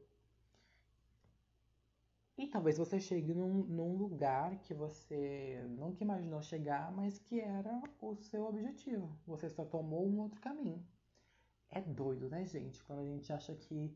E 2.38 2.48
talvez 2.48 2.78
você 2.78 3.00
chegue 3.02 3.34
num, 3.34 3.66
num, 3.66 3.98
lugar 3.98 4.58
que 4.60 4.74
você 4.74 5.62
nunca 5.70 6.04
imaginou 6.04 6.42
chegar, 6.42 6.90
mas 6.90 7.20
que 7.20 7.40
era 7.40 7.82
o 8.02 8.16
seu 8.16 8.46
objetivo. 8.46 9.14
Você 9.28 9.50
só 9.50 9.66
tomou 9.66 10.08
um 10.08 10.20
outro 10.20 10.40
caminho. 10.40 10.82
É 11.72 11.82
doido, 11.82 12.30
né, 12.30 12.46
gente? 12.46 12.84
Quando 12.84 13.00
a 13.00 13.06
gente 13.06 13.32
acha 13.32 13.56
que, 13.56 13.96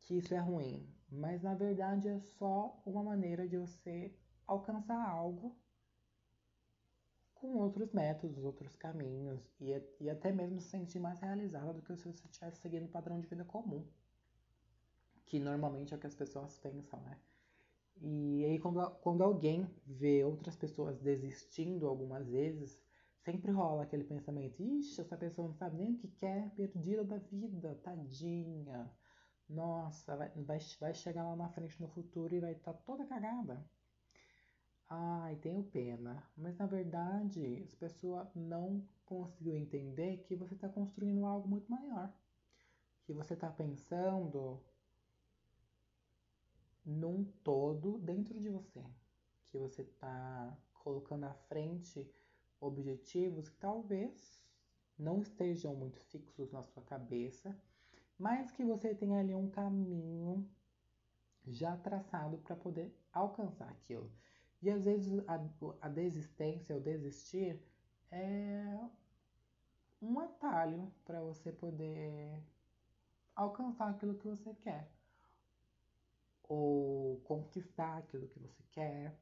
que 0.00 0.14
isso 0.18 0.34
é 0.34 0.38
ruim. 0.38 0.86
Mas 1.10 1.42
na 1.42 1.54
verdade 1.54 2.08
é 2.08 2.18
só 2.18 2.80
uma 2.84 3.02
maneira 3.02 3.48
de 3.48 3.56
você 3.56 4.14
alcançar 4.46 5.08
algo 5.08 5.56
com 7.34 7.56
outros 7.56 7.92
métodos, 7.92 8.44
outros 8.44 8.74
caminhos 8.76 9.40
e, 9.60 9.70
e 10.00 10.10
até 10.10 10.32
mesmo 10.32 10.60
se 10.60 10.68
sentir 10.68 10.98
mais 10.98 11.20
realizado 11.20 11.74
do 11.74 11.82
que 11.82 11.96
se 11.96 12.04
você 12.04 12.26
estivesse 12.26 12.60
seguindo 12.60 12.84
um 12.84 12.90
padrão 12.90 13.20
de 13.20 13.28
vida 13.28 13.44
comum 13.44 13.86
que 15.28 15.38
normalmente 15.38 15.92
é 15.92 15.96
o 15.96 16.00
que 16.00 16.06
as 16.06 16.14
pessoas 16.14 16.58
pensam, 16.58 16.98
né? 17.00 17.18
E 18.00 18.44
aí 18.44 18.58
quando, 18.58 18.90
quando 19.02 19.22
alguém 19.22 19.68
vê 19.86 20.24
outras 20.24 20.56
pessoas 20.56 20.98
desistindo 20.98 21.86
algumas 21.86 22.26
vezes, 22.28 22.80
sempre 23.30 23.52
rola 23.52 23.82
aquele 23.82 24.04
pensamento, 24.04 24.62
ixi, 24.62 25.02
essa 25.02 25.14
pessoa 25.14 25.48
não 25.48 25.54
sabe 25.54 25.76
nem 25.76 25.92
o 25.92 25.98
que 25.98 26.08
quer, 26.08 26.50
perdida 26.54 27.04
da 27.04 27.18
vida, 27.18 27.78
tadinha. 27.82 28.90
Nossa, 29.46 30.16
vai, 30.16 30.30
vai, 30.80 30.94
chegar 30.94 31.24
lá 31.24 31.36
na 31.36 31.50
frente 31.50 31.78
no 31.78 31.88
futuro 31.88 32.34
e 32.34 32.40
vai 32.40 32.52
estar 32.52 32.72
tá 32.72 32.78
toda 32.86 33.04
cagada. 33.04 33.62
Ai, 34.88 35.36
tenho 35.36 35.62
pena. 35.62 36.26
Mas 36.34 36.56
na 36.56 36.64
verdade, 36.64 37.62
as 37.62 37.74
pessoas 37.74 38.34
não 38.34 38.82
conseguiu 39.04 39.54
entender 39.54 40.24
que 40.24 40.34
você 40.34 40.54
está 40.54 40.68
construindo 40.70 41.26
algo 41.26 41.46
muito 41.46 41.70
maior. 41.70 42.10
Que 43.04 43.12
você 43.12 43.34
está 43.34 43.50
pensando 43.50 44.64
num 46.82 47.24
todo 47.44 47.98
dentro 47.98 48.40
de 48.40 48.48
você, 48.48 48.82
que 49.50 49.58
você 49.58 49.82
está 49.82 50.56
colocando 50.72 51.24
à 51.24 51.34
frente 51.34 52.10
objetivos 52.60 53.48
que 53.48 53.56
talvez 53.58 54.40
não 54.98 55.20
estejam 55.20 55.74
muito 55.74 56.00
fixos 56.00 56.50
na 56.50 56.62
sua 56.62 56.82
cabeça, 56.82 57.56
mas 58.18 58.50
que 58.50 58.64
você 58.64 58.94
tem 58.94 59.16
ali 59.16 59.34
um 59.34 59.48
caminho 59.48 60.48
já 61.46 61.76
traçado 61.76 62.38
para 62.38 62.56
poder 62.56 62.92
alcançar 63.12 63.68
aquilo. 63.68 64.10
E 64.60 64.68
às 64.68 64.84
vezes 64.84 65.22
a, 65.28 65.40
a 65.80 65.88
desistência, 65.88 66.76
o 66.76 66.80
desistir, 66.80 67.62
é 68.10 68.78
um 70.02 70.18
atalho 70.18 70.92
para 71.04 71.20
você 71.22 71.52
poder 71.52 72.42
alcançar 73.34 73.90
aquilo 73.90 74.16
que 74.16 74.26
você 74.26 74.52
quer 74.54 74.90
ou 76.48 77.20
conquistar 77.20 77.98
aquilo 77.98 78.26
que 78.26 78.38
você 78.38 78.62
quer, 78.70 79.14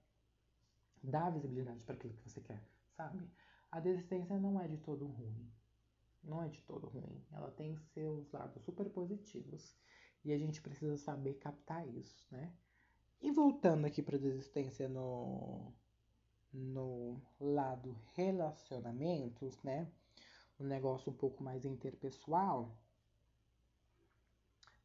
dar 1.02 1.30
visibilidade 1.30 1.82
para 1.82 1.96
aquilo 1.96 2.14
que 2.14 2.30
você 2.30 2.40
quer, 2.40 2.62
sabe? 2.96 3.30
A 3.70 3.80
desistência 3.80 4.38
não 4.38 4.60
é 4.60 4.66
de 4.66 4.78
todo 4.78 5.06
ruim. 5.06 5.50
Não 6.22 6.42
é 6.42 6.48
de 6.48 6.60
todo 6.62 6.88
ruim. 6.88 7.24
Ela 7.32 7.50
tem 7.50 7.76
seus 7.94 8.30
lados 8.32 8.62
super 8.64 8.88
positivos 8.90 9.76
e 10.24 10.32
a 10.32 10.38
gente 10.38 10.60
precisa 10.60 10.96
saber 10.96 11.34
captar 11.34 11.86
isso, 11.88 12.26
né? 12.30 12.52
E 13.20 13.30
voltando 13.30 13.86
aqui 13.86 14.02
para 14.02 14.18
desistência 14.18 14.88
no 14.88 15.72
no 16.52 17.20
lado 17.38 17.94
relacionamentos, 18.14 19.62
né? 19.62 19.90
Um 20.58 20.64
negócio 20.64 21.12
um 21.12 21.14
pouco 21.14 21.44
mais 21.44 21.64
interpessoal 21.64 22.74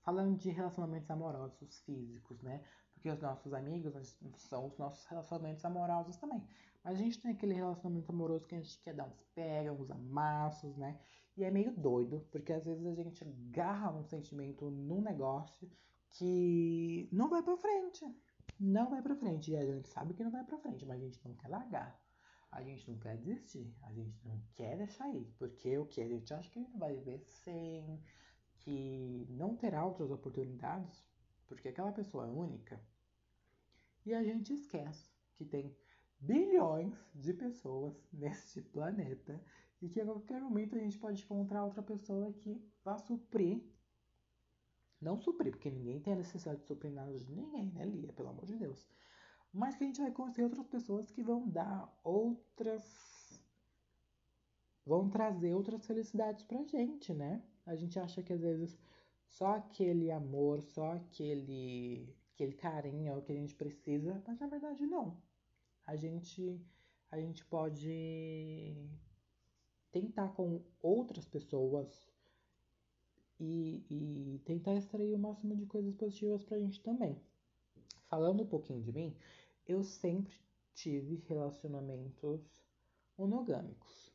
Falando 0.03 0.35
de 0.35 0.49
relacionamentos 0.49 1.09
amorosos 1.11 1.79
físicos, 1.81 2.41
né? 2.41 2.63
Porque 3.01 3.09
os 3.09 3.19
nossos 3.19 3.51
amigos 3.51 4.15
são 4.37 4.67
os 4.67 4.77
nossos 4.77 5.03
relacionamentos 5.05 5.65
amorosos 5.65 6.17
também. 6.17 6.39
Mas 6.83 6.93
a 6.93 6.97
gente 6.97 7.19
tem 7.19 7.31
aquele 7.31 7.55
relacionamento 7.55 8.11
amoroso 8.11 8.45
que 8.45 8.53
a 8.53 8.59
gente 8.59 8.79
quer 8.83 8.93
dar 8.93 9.05
uns 9.05 9.23
pega, 9.33 9.73
uns 9.73 9.89
amassos, 9.89 10.77
né? 10.77 10.99
E 11.35 11.43
é 11.43 11.49
meio 11.49 11.75
doido, 11.75 12.27
porque 12.31 12.53
às 12.53 12.63
vezes 12.63 12.85
a 12.85 12.93
gente 12.93 13.23
agarra 13.23 13.91
um 13.91 14.03
sentimento 14.03 14.69
num 14.69 15.01
negócio 15.01 15.67
que 16.11 17.09
não 17.11 17.27
vai 17.27 17.41
pra 17.41 17.57
frente. 17.57 18.05
Não 18.59 18.91
vai 18.91 19.01
pra 19.01 19.15
frente. 19.15 19.49
E 19.49 19.57
a 19.57 19.65
gente 19.65 19.87
sabe 19.87 20.13
que 20.13 20.23
não 20.23 20.31
vai 20.31 20.43
pra 20.43 20.59
frente, 20.59 20.85
mas 20.85 21.01
a 21.01 21.03
gente 21.03 21.27
não 21.27 21.33
quer 21.33 21.47
largar. 21.47 21.99
A 22.51 22.61
gente 22.61 22.87
não 22.87 22.99
quer 22.99 23.17
desistir. 23.17 23.75
A 23.81 23.91
gente 23.91 24.23
não 24.27 24.39
quer 24.53 24.77
deixar 24.77 25.09
ir. 25.09 25.25
Porque 25.39 25.75
o 25.75 25.87
que? 25.87 26.01
A 26.01 26.07
gente 26.07 26.31
acha 26.31 26.47
que 26.51 26.63
vai 26.77 26.93
viver 26.93 27.17
sem 27.17 27.99
que 28.57 29.25
não 29.27 29.55
terá 29.55 29.83
outras 29.83 30.11
oportunidades, 30.11 31.03
porque 31.55 31.67
aquela 31.67 31.91
pessoa 31.91 32.25
é 32.25 32.29
única. 32.29 32.81
E 34.05 34.13
a 34.13 34.23
gente 34.23 34.53
esquece 34.53 35.11
que 35.35 35.45
tem 35.45 35.75
bilhões 36.19 36.95
de 37.13 37.33
pessoas 37.33 37.93
neste 38.11 38.61
planeta 38.61 39.43
e 39.81 39.89
que 39.89 39.99
a 39.99 40.05
qualquer 40.05 40.39
momento 40.39 40.75
a 40.75 40.79
gente 40.79 40.97
pode 40.97 41.23
encontrar 41.23 41.65
outra 41.65 41.83
pessoa 41.83 42.31
que 42.31 42.63
vá 42.83 42.97
suprir. 42.97 43.61
Não 44.99 45.17
suprir, 45.19 45.51
porque 45.51 45.69
ninguém 45.69 45.99
tem 45.99 46.13
a 46.13 46.17
necessidade 46.17 46.61
de 46.61 46.67
suprir 46.67 46.91
nada 46.91 47.17
de 47.17 47.31
ninguém, 47.33 47.71
né, 47.71 47.85
Lia? 47.85 48.13
Pelo 48.13 48.29
amor 48.29 48.45
de 48.45 48.55
Deus. 48.55 48.87
Mas 49.51 49.75
que 49.75 49.83
a 49.83 49.87
gente 49.87 50.01
vai 50.01 50.11
conhecer 50.11 50.43
outras 50.43 50.67
pessoas 50.67 51.11
que 51.11 51.21
vão 51.21 51.49
dar 51.49 51.91
outras. 52.03 53.41
vão 54.85 55.09
trazer 55.09 55.53
outras 55.53 55.85
felicidades 55.85 56.43
pra 56.43 56.63
gente, 56.63 57.13
né? 57.13 57.43
A 57.65 57.75
gente 57.75 57.99
acha 57.99 58.23
que 58.23 58.31
às 58.31 58.41
vezes 58.41 58.79
só 59.31 59.55
aquele 59.55 60.11
amor, 60.11 60.61
só 60.61 60.91
aquele, 60.93 62.13
aquele 62.33 62.53
carinho 62.53 63.11
é 63.11 63.15
o 63.15 63.21
que 63.21 63.31
a 63.31 63.35
gente 63.35 63.55
precisa, 63.55 64.21
mas 64.27 64.39
na 64.39 64.47
verdade 64.47 64.85
não. 64.85 65.17
A 65.85 65.95
gente, 65.95 66.61
a 67.09 67.19
gente 67.19 67.43
pode 67.45 68.75
tentar 69.91 70.29
com 70.29 70.61
outras 70.81 71.25
pessoas 71.25 72.09
e, 73.39 73.83
e 73.89 74.39
tentar 74.45 74.75
extrair 74.75 75.13
o 75.13 75.19
máximo 75.19 75.55
de 75.55 75.65
coisas 75.65 75.95
positivas 75.95 76.43
pra 76.43 76.59
gente 76.59 76.81
também. 76.81 77.19
Falando 78.09 78.43
um 78.43 78.47
pouquinho 78.47 78.81
de 78.81 78.91
mim, 78.91 79.15
eu 79.65 79.81
sempre 79.83 80.35
tive 80.73 81.23
relacionamentos 81.27 82.41
monogâmicos. 83.17 84.13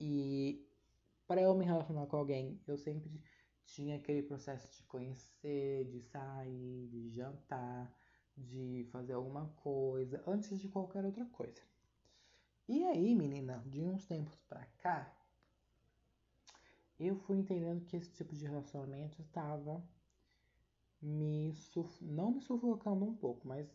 E 0.00 0.66
para 1.26 1.42
eu 1.42 1.54
me 1.54 1.64
relacionar 1.64 2.06
com 2.06 2.16
alguém, 2.16 2.58
eu 2.66 2.76
sempre 2.78 3.10
tinha 3.66 3.96
aquele 3.96 4.22
processo 4.22 4.70
de 4.74 4.82
conhecer, 4.84 5.84
de 5.86 6.00
sair, 6.00 6.88
de 6.88 7.10
jantar, 7.10 7.92
de 8.36 8.86
fazer 8.90 9.14
alguma 9.14 9.48
coisa, 9.56 10.22
antes 10.26 10.58
de 10.58 10.68
qualquer 10.68 11.04
outra 11.04 11.24
coisa. 11.26 11.60
E 12.68 12.84
aí, 12.84 13.14
menina, 13.14 13.62
de 13.66 13.82
uns 13.82 14.06
tempos 14.06 14.36
pra 14.48 14.64
cá, 14.78 15.14
eu 16.98 17.16
fui 17.16 17.38
entendendo 17.38 17.84
que 17.84 17.96
esse 17.96 18.10
tipo 18.12 18.34
de 18.34 18.46
relacionamento 18.46 19.20
estava 19.20 19.82
me 21.00 21.54
não 22.00 22.32
me 22.32 22.40
sufocando 22.40 23.04
um 23.04 23.14
pouco, 23.14 23.46
mas 23.46 23.68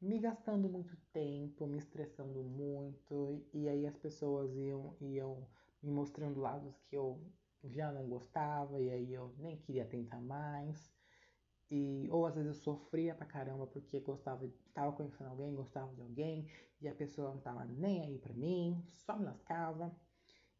me 0.00 0.18
gastando 0.18 0.68
muito 0.68 0.96
tempo, 1.12 1.66
me 1.66 1.78
estressando 1.78 2.42
muito, 2.42 3.44
e 3.52 3.68
aí 3.68 3.86
as 3.86 3.96
pessoas 3.96 4.56
iam, 4.56 4.96
iam 5.00 5.46
me 5.82 5.90
mostrando 5.90 6.40
lados 6.40 6.74
que 6.88 6.96
eu 6.96 7.20
já 7.64 7.92
não 7.92 8.08
gostava 8.08 8.80
e 8.80 8.90
aí 8.90 9.12
eu 9.12 9.34
nem 9.38 9.56
queria 9.58 9.84
tentar 9.84 10.20
mais. 10.20 10.90
E, 11.70 12.08
ou 12.10 12.26
às 12.26 12.34
vezes 12.34 12.48
eu 12.48 12.62
sofria 12.62 13.14
pra 13.14 13.26
caramba 13.26 13.66
porque 13.66 14.00
gostava, 14.00 14.50
tava 14.74 14.92
conhecendo 14.92 15.30
alguém, 15.30 15.54
gostava 15.54 15.94
de 15.94 16.02
alguém, 16.02 16.50
e 16.80 16.88
a 16.88 16.94
pessoa 16.94 17.30
não 17.30 17.40
tava 17.40 17.64
nem 17.64 18.02
aí 18.02 18.18
pra 18.18 18.32
mim, 18.32 18.82
só 18.88 19.16
me 19.16 19.24
lascava. 19.24 19.94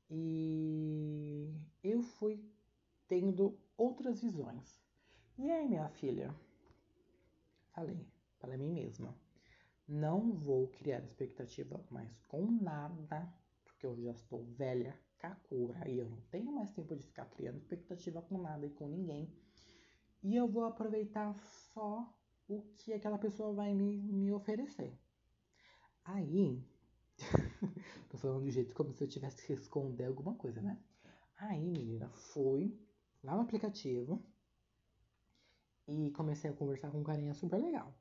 E 0.08 1.52
eu 1.82 2.02
fui 2.02 2.44
tendo 3.08 3.58
outras 3.76 4.20
visões. 4.22 4.80
E 5.38 5.50
aí, 5.50 5.68
minha 5.68 5.88
filha? 5.88 6.34
Falei 7.72 8.06
para 8.38 8.56
mim 8.56 8.70
mesma: 8.72 9.16
não 9.88 10.32
vou 10.32 10.68
criar 10.68 11.02
expectativa 11.02 11.84
mais 11.90 12.20
com 12.28 12.50
nada, 12.50 13.32
porque 13.64 13.86
eu 13.86 13.96
já 13.96 14.12
estou 14.12 14.44
velha 14.44 14.98
Kakura 15.20 15.88
e 15.88 15.98
eu 15.98 16.09
não 16.09 16.20
tenho 16.30 16.50
mais 16.50 16.70
tempo 16.72 16.96
de 16.96 17.04
ficar 17.04 17.26
criando 17.26 17.59
expectativa 17.59 18.22
com 18.22 18.38
nada 18.38 18.66
e 18.66 18.70
com 18.70 18.88
ninguém. 18.88 19.30
E 20.22 20.35
eu 20.35 20.48
vou 20.48 20.64
aproveitar 20.64 21.35
só 21.72 22.12
o 22.48 22.62
que 22.74 22.92
aquela 22.92 23.18
pessoa 23.18 23.52
vai 23.52 23.74
me, 23.74 23.98
me 23.98 24.33
oferecer. 24.33 24.98
Aí, 26.04 26.64
tô 28.11 28.16
falando 28.18 28.44
de 28.44 28.50
jeito 28.50 28.74
como 28.74 28.92
se 28.92 29.04
eu 29.04 29.09
tivesse 29.09 29.46
que 29.46 29.52
esconder 29.52 30.06
alguma 30.06 30.35
coisa, 30.35 30.61
né? 30.62 30.78
Aí, 31.37 31.70
menina, 31.70 32.09
fui 32.11 32.78
lá 33.22 33.35
no 33.35 33.42
aplicativo 33.42 34.22
e 35.87 36.11
comecei 36.12 36.50
a 36.50 36.54
conversar 36.54 36.90
com 36.90 37.00
um 37.00 37.04
carinha 37.04 37.35
super 37.35 37.61
legal. 37.61 37.94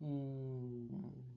um 0.00 1.27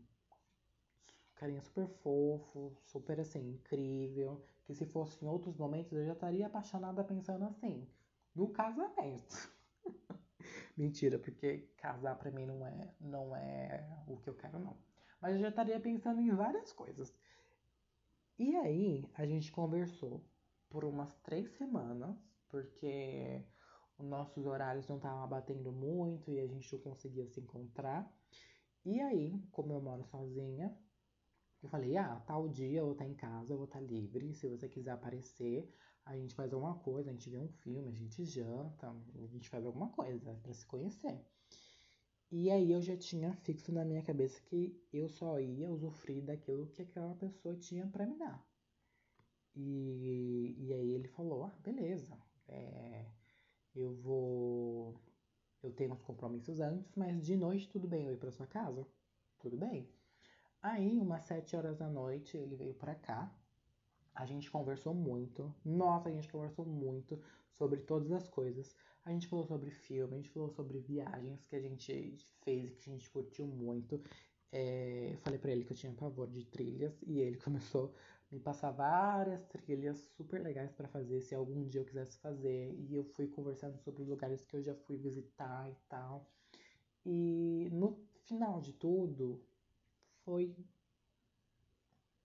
carinha 1.42 1.62
super 1.64 1.88
fofo, 1.88 2.72
super 2.86 3.20
assim, 3.20 3.54
incrível. 3.54 4.46
Que 4.64 4.76
se 4.76 4.86
fosse 4.86 5.26
em 5.26 5.28
outros 5.28 5.58
momentos 5.58 5.92
eu 5.92 6.06
já 6.06 6.14
estaria 6.14 6.46
apaixonada 6.46 7.04
pensando 7.04 7.46
assim, 7.46 7.88
no 8.36 8.50
casamento. 8.50 9.52
Mentira, 10.78 11.18
porque 11.18 11.68
casar 11.78 12.16
pra 12.16 12.30
mim 12.30 12.46
não 12.46 12.66
é, 12.66 12.94
não 13.00 13.36
é 13.36 14.04
o 14.08 14.18
que 14.18 14.30
eu 14.30 14.36
quero, 14.36 14.60
não. 14.60 14.78
Mas 15.20 15.34
eu 15.34 15.42
já 15.42 15.50
estaria 15.50 15.80
pensando 15.80 16.22
em 16.22 16.32
várias 16.32 16.72
coisas. 16.72 17.12
E 18.38 18.56
aí, 18.58 19.10
a 19.16 19.26
gente 19.26 19.52
conversou 19.52 20.24
por 20.70 20.86
umas 20.86 21.14
três 21.22 21.50
semanas, 21.58 22.16
porque 22.50 23.44
os 23.98 24.06
nossos 24.06 24.46
horários 24.46 24.88
não 24.88 24.98
estavam 24.98 25.28
batendo 25.28 25.72
muito 25.72 26.30
e 26.32 26.40
a 26.40 26.48
gente 26.48 26.72
não 26.74 26.82
conseguia 26.82 27.28
se 27.28 27.40
encontrar. 27.40 28.12
E 28.86 29.00
aí, 29.02 29.40
como 29.52 29.74
eu 29.74 29.82
moro 29.82 30.04
sozinha, 30.06 30.76
eu 31.62 31.70
falei, 31.70 31.96
ah, 31.98 32.20
tal 32.26 32.48
dia 32.48 32.80
eu 32.80 32.86
vou 32.86 32.94
estar 32.94 33.06
em 33.06 33.14
casa, 33.14 33.54
eu 33.54 33.58
vou 33.58 33.66
estar 33.66 33.80
livre. 33.80 34.34
Se 34.34 34.48
você 34.48 34.68
quiser 34.68 34.92
aparecer, 34.92 35.72
a 36.06 36.18
gente 36.18 36.34
faz 36.34 36.54
alguma 36.54 36.76
coisa, 36.80 37.10
a 37.10 37.14
gente 37.14 37.30
vê 37.30 37.38
um 37.38 37.48
filme, 37.48 37.90
a 37.90 37.96
gente 37.96 38.26
janta, 38.26 38.90
a 38.90 39.28
gente 39.28 39.48
faz 39.50 39.66
alguma 39.66 39.90
coisa 39.90 40.34
para 40.42 40.54
se 40.54 40.66
conhecer. 40.66 41.24
E 42.32 42.50
aí 42.50 42.72
eu 42.72 42.82
já 42.82 42.96
tinha 42.98 43.34
fixo 43.36 43.72
na 43.72 43.86
minha 43.86 44.02
cabeça 44.02 44.42
que 44.42 44.82
eu 44.92 45.08
só 45.10 45.40
ia 45.40 45.70
usufruir 45.70 46.24
daquilo 46.24 46.68
que 46.68 46.82
aquela 46.82 47.14
pessoa 47.16 47.56
tinha 47.56 47.86
para 47.88 48.06
me 48.06 48.18
dar. 48.18 48.44
E, 49.56 50.56
e 50.58 50.74
aí 50.74 50.92
ele 50.94 51.08
falou, 51.10 51.44
ah, 51.44 51.56
beleza, 51.62 52.18
é, 52.48 53.06
eu 53.76 53.94
vou. 53.96 54.96
Eu 55.62 55.72
tenho 55.74 55.94
uns 55.94 56.02
compromissos 56.02 56.60
antes, 56.60 56.96
mas 56.96 57.22
de 57.24 57.36
noite 57.36 57.70
tudo 57.70 57.88
bem 57.88 58.06
eu 58.06 58.14
ir 58.14 58.18
pra 58.18 58.32
sua 58.32 58.48
casa? 58.48 58.88
Tudo 59.40 59.58
bem. 59.58 59.88
Aí, 60.62 61.00
umas 61.00 61.24
sete 61.24 61.56
horas 61.56 61.76
da 61.78 61.90
noite, 61.90 62.38
ele 62.38 62.56
veio 62.56 62.76
pra 62.76 62.94
cá. 62.94 63.34
A 64.14 64.26
gente 64.28 64.52
conversou 64.52 64.94
muito. 64.94 65.54
Nossa, 65.66 66.10
a 66.10 66.12
gente 66.12 66.30
conversou 66.30 66.66
muito 66.66 67.20
sobre 67.58 67.82
todas 67.82 68.12
as 68.12 68.28
coisas. 68.28 68.76
A 69.04 69.12
gente 69.12 69.28
falou 69.28 69.44
sobre 69.44 69.72
filme, 69.72 70.14
a 70.14 70.18
gente 70.18 70.30
falou 70.30 70.50
sobre 70.50 70.80
viagens 70.80 71.44
que 71.46 71.56
a 71.56 71.60
gente 71.60 72.16
fez 72.44 72.72
e 72.74 72.76
que 72.76 72.90
a 72.92 72.94
gente 72.94 73.10
curtiu 73.10 73.48
muito. 73.48 74.04
É, 74.52 75.10
eu 75.14 75.18
falei 75.20 75.40
pra 75.40 75.52
ele 75.52 75.64
que 75.66 75.72
eu 75.72 75.78
tinha 75.78 75.94
pavor 75.94 76.28
de 76.28 76.46
trilhas 76.46 77.02
e 77.08 77.20
ele 77.20 77.38
começou 77.42 77.96
a 78.32 78.36
me 78.36 78.40
passar 78.40 78.70
várias 78.70 79.44
trilhas 79.46 79.98
super 80.16 80.42
legais 80.42 80.72
para 80.74 80.88
fazer 80.88 81.22
se 81.22 81.34
algum 81.34 81.68
dia 81.68 81.82
eu 81.82 81.86
quisesse 81.86 82.20
fazer. 82.20 82.76
E 82.78 82.96
eu 82.96 83.04
fui 83.04 83.28
conversando 83.28 83.80
sobre 83.80 84.04
lugares 84.04 84.46
que 84.46 84.56
eu 84.56 84.62
já 84.62 84.76
fui 84.76 84.98
visitar 84.98 85.68
e 85.72 85.76
tal. 85.90 86.30
E 87.06 87.70
no 87.72 87.98
final 88.26 88.62
de 88.62 88.74
tudo, 88.74 89.42
foi 90.24 90.56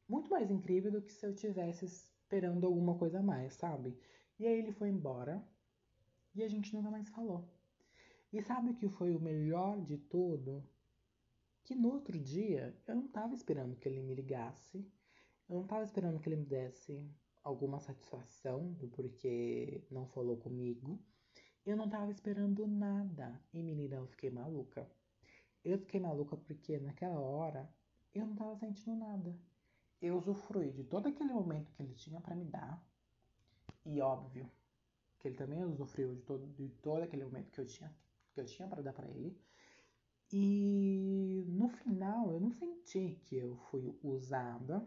muito 0.08 0.30
mais 0.30 0.50
incrível 0.50 0.90
do 0.90 1.02
que 1.02 1.12
se 1.12 1.26
eu 1.26 1.34
tivesse 1.34 1.84
esperando 1.84 2.66
alguma 2.66 2.96
coisa 2.96 3.18
a 3.20 3.22
mais, 3.22 3.54
sabe? 3.54 3.98
E 4.38 4.46
aí 4.46 4.58
ele 4.58 4.72
foi 4.72 4.88
embora 4.88 5.42
e 6.34 6.42
a 6.42 6.48
gente 6.48 6.74
nunca 6.74 6.90
mais 6.90 7.08
falou. 7.08 7.48
E 8.32 8.42
sabe 8.42 8.70
o 8.70 8.74
que 8.74 8.88
foi 8.88 9.14
o 9.14 9.20
melhor 9.20 9.80
de 9.80 9.96
tudo? 9.96 10.62
Que 11.64 11.74
no 11.74 11.92
outro 11.92 12.18
dia 12.18 12.76
eu 12.86 12.94
não 12.94 13.08
tava 13.08 13.34
esperando 13.34 13.76
que 13.76 13.88
ele 13.88 14.02
me 14.02 14.14
ligasse, 14.14 14.86
eu 15.48 15.56
não 15.56 15.66
tava 15.66 15.84
esperando 15.84 16.20
que 16.20 16.28
ele 16.28 16.36
me 16.36 16.44
desse 16.44 17.08
alguma 17.42 17.78
satisfação 17.78 18.72
do 18.72 18.88
porquê 18.88 19.84
não 19.88 20.06
falou 20.08 20.36
comigo. 20.36 20.98
Eu 21.64 21.76
não 21.76 21.88
tava 21.88 22.10
esperando 22.10 22.66
nada. 22.66 23.40
E 23.52 23.62
menina, 23.62 23.96
eu 23.96 24.06
fiquei 24.08 24.30
maluca. 24.30 24.88
Eu 25.64 25.78
fiquei 25.78 26.00
maluca 26.00 26.36
porque 26.36 26.78
naquela 26.78 27.20
hora 27.20 27.72
eu 28.18 28.26
não 28.26 28.34
tava 28.34 28.56
sentindo 28.56 28.96
nada. 28.96 29.36
Eu 30.00 30.16
usufruí 30.16 30.72
de 30.72 30.84
todo 30.84 31.08
aquele 31.08 31.32
momento 31.32 31.72
que 31.72 31.82
ele 31.82 31.94
tinha 31.94 32.20
para 32.20 32.34
me 32.34 32.44
dar. 32.44 32.84
E 33.84 34.00
óbvio 34.00 34.50
que 35.18 35.28
ele 35.28 35.36
também 35.36 35.64
usufruiu 35.64 36.14
de 36.14 36.22
todo, 36.22 36.46
de 36.48 36.68
todo 36.82 37.02
aquele 37.02 37.24
momento 37.24 37.50
que 37.50 37.60
eu 37.60 37.66
tinha 37.66 37.94
que 38.32 38.40
eu 38.40 38.44
tinha 38.44 38.68
para 38.68 38.82
dar 38.82 38.92
para 38.92 39.08
ele. 39.08 39.40
E 40.30 41.44
no 41.48 41.68
final 41.68 42.30
eu 42.30 42.40
não 42.40 42.50
senti 42.50 43.18
que 43.24 43.36
eu 43.36 43.56
fui 43.70 43.96
usada 44.02 44.86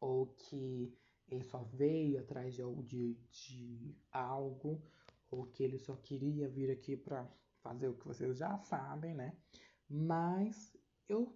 ou 0.00 0.26
que 0.26 0.92
ele 1.28 1.44
só 1.44 1.62
veio 1.62 2.20
atrás 2.20 2.54
de, 2.54 2.62
de, 2.82 3.14
de 3.30 3.96
algo 4.10 4.82
ou 5.30 5.46
que 5.46 5.62
ele 5.62 5.78
só 5.78 5.96
queria 5.96 6.48
vir 6.48 6.70
aqui 6.70 6.96
para 6.96 7.26
fazer 7.62 7.88
o 7.88 7.94
que 7.94 8.06
vocês 8.06 8.36
já 8.36 8.58
sabem, 8.58 9.14
né? 9.14 9.34
Mas 9.88 10.76
eu 11.08 11.34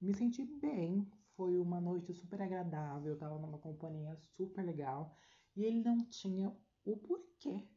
me 0.00 0.14
senti 0.14 0.44
bem. 0.44 1.06
Foi 1.36 1.58
uma 1.58 1.80
noite 1.80 2.14
super 2.14 2.40
agradável, 2.40 3.12
eu 3.12 3.18
tava 3.18 3.38
numa 3.38 3.58
companhia 3.58 4.16
super 4.36 4.64
legal 4.64 5.14
e 5.54 5.64
ele 5.64 5.82
não 5.82 5.98
tinha 6.06 6.50
o 6.84 6.96
porquê 6.96 7.68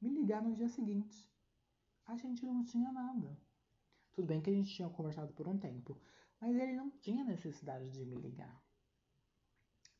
me 0.00 0.10
ligar 0.10 0.42
no 0.42 0.54
dia 0.54 0.68
seguinte. 0.68 1.28
A 2.06 2.16
gente 2.16 2.46
não 2.46 2.64
tinha 2.64 2.92
nada. 2.92 3.36
Tudo 4.12 4.26
bem 4.26 4.40
que 4.40 4.50
a 4.50 4.52
gente 4.52 4.72
tinha 4.72 4.88
conversado 4.88 5.32
por 5.32 5.48
um 5.48 5.58
tempo, 5.58 6.00
mas 6.40 6.56
ele 6.56 6.74
não 6.74 6.90
tinha 6.90 7.24
necessidade 7.24 7.90
de 7.90 8.04
me 8.04 8.16
ligar. 8.16 8.62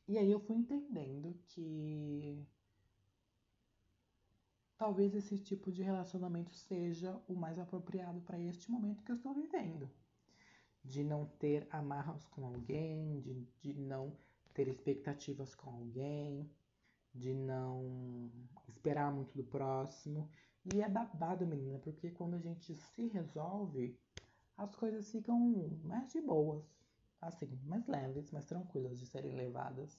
E 0.06 0.16
aí 0.16 0.30
eu 0.30 0.40
fui 0.40 0.56
entendendo 0.56 1.34
que 1.48 2.46
talvez 4.76 5.14
esse 5.14 5.38
tipo 5.38 5.70
de 5.70 5.82
relacionamento 5.82 6.52
seja 6.52 7.20
o 7.28 7.34
mais 7.34 7.58
apropriado 7.58 8.20
para 8.22 8.40
este 8.40 8.70
momento 8.70 9.02
que 9.02 9.12
eu 9.12 9.16
estou 9.16 9.34
vivendo 9.34 9.90
de 10.84 11.04
não 11.04 11.26
ter 11.38 11.66
amarras 11.70 12.24
com 12.26 12.46
alguém, 12.46 13.20
de, 13.20 13.34
de 13.60 13.74
não 13.74 14.16
ter 14.54 14.68
expectativas 14.68 15.54
com 15.54 15.70
alguém, 15.70 16.50
de 17.14 17.32
não 17.34 18.30
esperar 18.68 19.12
muito 19.12 19.36
do 19.36 19.44
próximo. 19.44 20.28
E 20.72 20.82
é 20.82 20.88
babado, 20.88 21.46
menina, 21.46 21.78
porque 21.78 22.10
quando 22.10 22.34
a 22.34 22.38
gente 22.38 22.74
se 22.74 23.08
resolve, 23.08 23.98
as 24.56 24.74
coisas 24.74 25.10
ficam 25.10 25.38
mais 25.82 26.12
de 26.12 26.20
boas, 26.20 26.64
assim, 27.20 27.58
mais 27.64 27.86
leves, 27.86 28.30
mais 28.30 28.46
tranquilas 28.46 28.98
de 28.98 29.06
serem 29.06 29.34
levadas. 29.34 29.98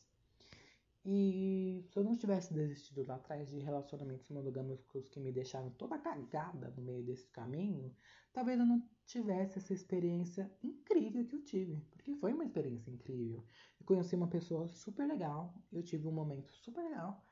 E 1.03 1.83
se 1.89 1.97
eu 1.97 2.03
não 2.03 2.15
tivesse 2.15 2.53
desistido 2.53 3.03
lá 3.07 3.15
atrás 3.15 3.49
de 3.49 3.57
relacionamentos 3.57 4.29
monogâmicos 4.29 5.07
que 5.07 5.19
me 5.19 5.31
deixaram 5.31 5.71
toda 5.71 5.97
cagada 5.97 6.71
no 6.77 6.83
meio 6.83 7.03
desse 7.03 7.27
caminho, 7.29 7.91
talvez 8.31 8.59
eu 8.59 8.65
não 8.67 8.87
tivesse 9.05 9.57
essa 9.57 9.73
experiência 9.73 10.51
incrível 10.61 11.25
que 11.25 11.35
eu 11.35 11.43
tive. 11.43 11.81
Porque 11.89 12.13
foi 12.15 12.33
uma 12.33 12.43
experiência 12.43 12.91
incrível. 12.91 13.43
Eu 13.79 13.85
conheci 13.85 14.15
uma 14.15 14.27
pessoa 14.27 14.67
super 14.67 15.07
legal, 15.07 15.55
eu 15.71 15.81
tive 15.81 16.07
um 16.07 16.11
momento 16.11 16.53
super 16.53 16.83
legal. 16.83 17.25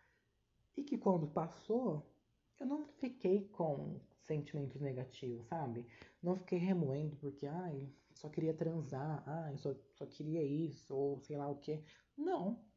E 0.76 0.84
que 0.84 0.98
quando 0.98 1.28
passou, 1.28 2.12
eu 2.60 2.66
não 2.66 2.88
fiquei 2.88 3.50
com 3.50 4.02
sentimentos 4.24 4.82
negativos, 4.82 5.46
sabe? 5.48 5.86
Não 6.24 6.36
fiquei 6.36 6.58
remoendo 6.58 7.16
porque, 7.18 7.46
ai, 7.46 7.88
só 8.14 8.30
queria 8.30 8.54
transar, 8.54 9.24
ai, 9.28 9.58
só, 9.58 9.76
só 9.94 10.08
queria 10.08 10.44
isso, 10.44 10.96
ou 10.96 11.20
sei 11.20 11.38
lá 11.38 11.48
o 11.48 11.58
que. 11.58 11.84
Não 12.18 12.68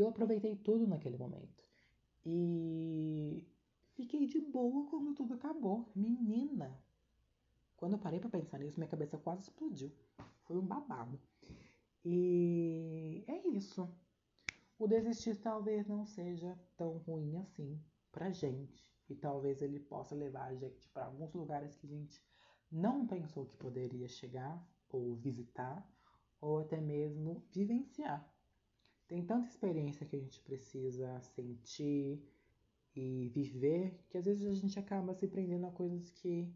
eu 0.00 0.08
aproveitei 0.08 0.56
tudo 0.56 0.86
naquele 0.86 1.16
momento. 1.16 1.64
E 2.24 3.46
fiquei 3.94 4.26
de 4.26 4.40
boa 4.40 4.88
quando 4.88 5.14
tudo 5.14 5.34
acabou. 5.34 5.90
Menina! 5.94 6.78
Quando 7.76 7.94
eu 7.94 7.98
parei 7.98 8.20
para 8.20 8.30
pensar 8.30 8.58
nisso, 8.58 8.78
minha 8.78 8.88
cabeça 8.88 9.18
quase 9.18 9.42
explodiu. 9.42 9.90
Foi 10.44 10.56
um 10.56 10.64
babado. 10.64 11.20
E 12.04 13.24
é 13.26 13.48
isso. 13.48 13.88
O 14.78 14.86
desistir 14.86 15.36
talvez 15.36 15.86
não 15.86 16.04
seja 16.04 16.58
tão 16.76 16.98
ruim 16.98 17.36
assim 17.36 17.80
pra 18.10 18.30
gente. 18.30 18.92
E 19.08 19.14
talvez 19.14 19.60
ele 19.62 19.80
possa 19.80 20.14
levar 20.14 20.44
a 20.44 20.54
gente 20.54 20.88
para 20.88 21.06
alguns 21.06 21.32
lugares 21.34 21.76
que 21.76 21.86
a 21.86 21.90
gente 21.90 22.22
não 22.70 23.06
pensou 23.06 23.46
que 23.46 23.56
poderia 23.56 24.08
chegar, 24.08 24.64
ou 24.88 25.14
visitar, 25.16 25.86
ou 26.40 26.60
até 26.60 26.80
mesmo 26.80 27.44
vivenciar. 27.50 28.31
Tem 29.12 29.22
tanta 29.22 29.46
experiência 29.46 30.06
que 30.06 30.16
a 30.16 30.18
gente 30.18 30.40
precisa 30.40 31.20
sentir 31.20 32.18
e 32.96 33.28
viver 33.28 34.02
que 34.08 34.16
às 34.16 34.24
vezes 34.24 34.46
a 34.46 34.54
gente 34.54 34.78
acaba 34.78 35.12
se 35.12 35.28
prendendo 35.28 35.66
a 35.66 35.70
coisas 35.70 36.10
que 36.12 36.50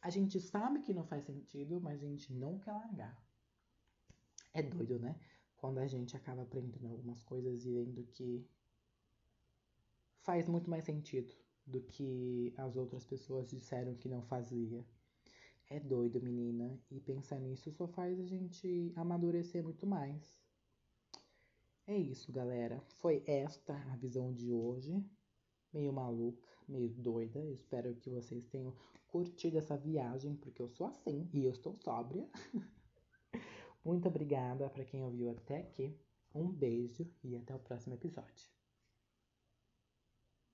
a 0.00 0.08
gente 0.08 0.38
sabe 0.38 0.82
que 0.82 0.94
não 0.94 1.04
faz 1.04 1.24
sentido, 1.24 1.80
mas 1.80 2.00
a 2.00 2.06
gente 2.06 2.32
não 2.32 2.60
quer 2.60 2.70
largar. 2.70 3.20
É 4.52 4.62
doido, 4.62 5.00
né? 5.00 5.18
Quando 5.56 5.78
a 5.78 5.86
gente 5.88 6.16
acaba 6.16 6.42
aprendendo 6.42 6.86
algumas 6.86 7.24
coisas 7.24 7.66
e 7.66 7.72
vendo 7.72 8.04
que 8.04 8.46
faz 10.20 10.46
muito 10.46 10.70
mais 10.70 10.84
sentido 10.84 11.34
do 11.66 11.80
que 11.80 12.54
as 12.56 12.76
outras 12.76 13.04
pessoas 13.04 13.48
disseram 13.48 13.96
que 13.96 14.08
não 14.08 14.22
fazia. 14.22 14.86
É 15.68 15.80
doido, 15.80 16.22
menina. 16.22 16.80
E 16.88 17.00
pensar 17.00 17.40
nisso 17.40 17.72
só 17.72 17.88
faz 17.88 18.20
a 18.20 18.24
gente 18.24 18.92
amadurecer 18.94 19.64
muito 19.64 19.84
mais. 19.84 20.43
É 21.86 21.96
isso, 21.96 22.32
galera. 22.32 22.82
Foi 22.96 23.22
esta 23.26 23.74
a 23.92 23.96
visão 23.96 24.32
de 24.32 24.52
hoje 24.52 25.04
meio 25.74 25.92
maluca, 25.92 26.48
meio 26.68 26.88
doida. 26.88 27.38
Eu 27.40 27.52
espero 27.52 27.94
que 27.96 28.08
vocês 28.08 28.46
tenham 28.46 28.74
curtido 29.08 29.58
essa 29.58 29.76
viagem, 29.76 30.36
porque 30.36 30.62
eu 30.62 30.68
sou 30.68 30.86
assim 30.86 31.28
e 31.32 31.44
eu 31.44 31.50
estou 31.50 31.74
sóbria. 31.74 32.26
Muito 33.84 34.08
obrigada 34.08 34.70
para 34.70 34.84
quem 34.84 35.02
ouviu 35.02 35.28
até 35.30 35.58
aqui. 35.58 35.94
Um 36.34 36.50
beijo 36.50 37.06
e 37.22 37.36
até 37.36 37.54
o 37.54 37.58
próximo 37.58 37.94
episódio. 37.94 38.63